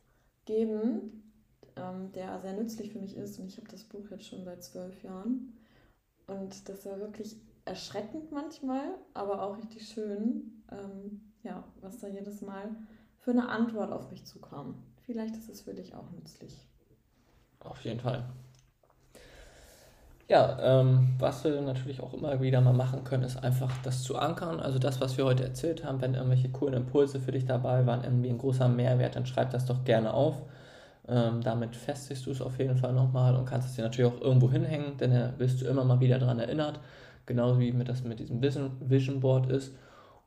geben, 0.44 1.22
ähm, 1.76 2.12
der 2.12 2.40
sehr 2.40 2.54
nützlich 2.54 2.92
für 2.92 2.98
mich 2.98 3.16
ist. 3.16 3.38
Und 3.38 3.46
ich 3.46 3.56
habe 3.56 3.68
das 3.68 3.84
Buch 3.84 4.10
jetzt 4.10 4.26
schon 4.26 4.44
seit 4.44 4.62
zwölf 4.62 5.02
Jahren. 5.02 5.56
Und 6.26 6.68
das 6.68 6.86
war 6.86 6.98
wirklich 7.00 7.36
erschreckend 7.64 8.30
manchmal, 8.30 8.94
aber 9.14 9.42
auch 9.42 9.58
richtig 9.58 9.88
schön, 9.88 10.64
ähm, 10.70 11.32
ja, 11.42 11.64
was 11.80 11.98
da 11.98 12.08
jedes 12.08 12.40
Mal 12.40 12.74
für 13.18 13.30
eine 13.30 13.48
Antwort 13.48 13.92
auf 13.92 14.10
mich 14.10 14.24
zukam. 14.24 14.82
Vielleicht 15.02 15.36
ist 15.36 15.48
es 15.48 15.62
für 15.62 15.74
dich 15.74 15.94
auch 15.94 16.10
nützlich. 16.10 16.66
Auf 17.64 17.84
jeden 17.84 18.00
Fall. 18.00 18.24
Ja, 20.26 20.80
ähm, 20.80 21.14
was 21.18 21.44
wir 21.44 21.60
natürlich 21.60 22.00
auch 22.00 22.14
immer 22.14 22.40
wieder 22.40 22.62
mal 22.62 22.72
machen 22.72 23.04
können, 23.04 23.24
ist 23.24 23.36
einfach 23.36 23.70
das 23.82 24.02
zu 24.02 24.16
ankern. 24.16 24.58
Also 24.58 24.78
das, 24.78 25.00
was 25.00 25.18
wir 25.18 25.26
heute 25.26 25.44
erzählt 25.44 25.84
haben, 25.84 26.00
wenn 26.00 26.14
irgendwelche 26.14 26.48
coolen 26.48 26.74
Impulse 26.74 27.20
für 27.20 27.32
dich 27.32 27.44
dabei 27.44 27.84
waren, 27.84 28.04
irgendwie 28.04 28.30
ein 28.30 28.38
großer 28.38 28.68
Mehrwert, 28.68 29.16
dann 29.16 29.26
schreib 29.26 29.50
das 29.50 29.66
doch 29.66 29.84
gerne 29.84 30.14
auf. 30.14 30.42
Ähm, 31.06 31.42
damit 31.42 31.76
festigst 31.76 32.24
du 32.24 32.30
es 32.30 32.40
auf 32.40 32.58
jeden 32.58 32.78
Fall 32.78 32.94
nochmal 32.94 33.34
und 33.36 33.44
kannst 33.44 33.68
es 33.68 33.74
dir 33.74 33.82
natürlich 33.82 34.10
auch 34.10 34.20
irgendwo 34.22 34.50
hinhängen, 34.50 34.96
denn 34.96 35.10
da 35.10 35.38
wirst 35.38 35.60
du 35.60 35.66
immer 35.66 35.84
mal 35.84 36.00
wieder 36.00 36.18
daran 36.18 36.38
erinnert. 36.38 36.80
Genauso 37.26 37.60
wie 37.60 37.72
mit 37.72 37.88
das 37.90 38.02
mit 38.04 38.18
diesem 38.18 38.40
Vision 38.80 39.20
Board 39.20 39.50
ist. 39.50 39.74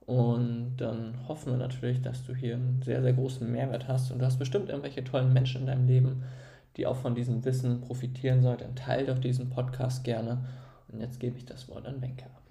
Und 0.05 0.77
dann 0.77 1.15
hoffen 1.27 1.53
wir 1.53 1.57
natürlich, 1.57 2.01
dass 2.01 2.23
du 2.23 2.35
hier 2.35 2.55
einen 2.55 2.81
sehr, 2.83 3.01
sehr 3.01 3.13
großen 3.13 3.51
Mehrwert 3.51 3.87
hast 3.87 4.11
und 4.11 4.19
du 4.19 4.25
hast 4.25 4.37
bestimmt 4.37 4.69
irgendwelche 4.69 5.03
tollen 5.03 5.33
Menschen 5.33 5.61
in 5.61 5.67
deinem 5.67 5.87
Leben, 5.87 6.23
die 6.77 6.85
auch 6.85 6.95
von 6.95 7.15
diesem 7.15 7.43
Wissen 7.43 7.81
profitieren 7.81 8.41
sollten. 8.41 8.75
Teilt 8.75 9.09
doch 9.09 9.19
diesen 9.19 9.49
Podcast 9.49 10.03
gerne. 10.03 10.45
Und 10.91 11.01
jetzt 11.01 11.19
gebe 11.19 11.37
ich 11.37 11.45
das 11.45 11.67
Wort 11.67 11.85
an 11.85 12.01
Wenke 12.01 12.25
ab. 12.25 12.41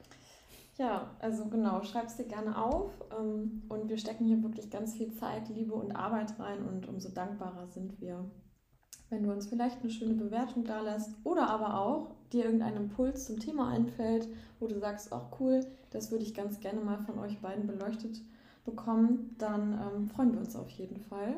Ja, 0.79 1.11
also 1.21 1.47
genau, 1.47 1.83
schreib 1.83 2.07
es 2.07 2.17
dir 2.17 2.27
gerne 2.27 2.63
auf. 2.63 2.91
Ähm, 3.19 3.63
und 3.69 3.89
wir 3.89 3.97
stecken 3.97 4.27
hier 4.27 4.43
wirklich 4.43 4.71
ganz 4.71 4.95
viel 4.95 5.13
Zeit, 5.15 5.49
Liebe 5.49 5.75
und 5.75 5.93
Arbeit 5.93 6.39
rein 6.39 6.63
und 6.67 6.87
umso 6.87 7.09
dankbarer 7.09 7.67
sind 7.69 7.99
wir, 8.01 8.25
wenn 9.09 9.23
du 9.23 9.33
uns 9.33 9.47
vielleicht 9.47 9.81
eine 9.81 9.91
schöne 9.91 10.15
Bewertung 10.15 10.65
da 10.65 10.83
lässt 10.83 11.15
oder 11.25 11.49
aber 11.49 11.81
auch 11.81 12.11
dir 12.33 12.45
irgendein 12.45 12.77
Impuls 12.77 13.25
zum 13.25 13.39
Thema 13.39 13.71
einfällt, 13.71 14.29
wo 14.61 14.67
du 14.67 14.79
sagst, 14.79 15.13
auch 15.13 15.41
cool, 15.41 15.61
das 15.91 16.11
würde 16.11 16.25
ich 16.25 16.35
ganz 16.35 16.61
gerne 16.61 16.81
mal 16.81 16.99
von 16.99 17.19
euch 17.21 17.41
beiden 17.41 17.67
beleuchtet 17.67 18.21
bekommen, 18.67 19.35
dann 19.39 19.73
ähm, 19.73 20.09
freuen 20.09 20.33
wir 20.33 20.41
uns 20.41 20.57
auf 20.57 20.69
jeden 20.71 20.99
Fall 20.99 21.37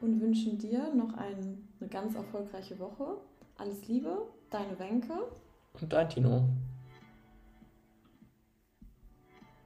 und 0.00 0.20
wünschen 0.20 0.58
dir 0.58 0.92
noch 0.94 1.14
ein, 1.14 1.68
eine 1.80 1.88
ganz 1.88 2.14
erfolgreiche 2.14 2.78
Woche. 2.78 3.18
Alles 3.56 3.86
Liebe, 3.88 4.26
deine 4.50 4.78
Wenke. 4.78 5.12
Und 5.80 5.92
dein 5.92 6.08
Tino. 6.08 6.48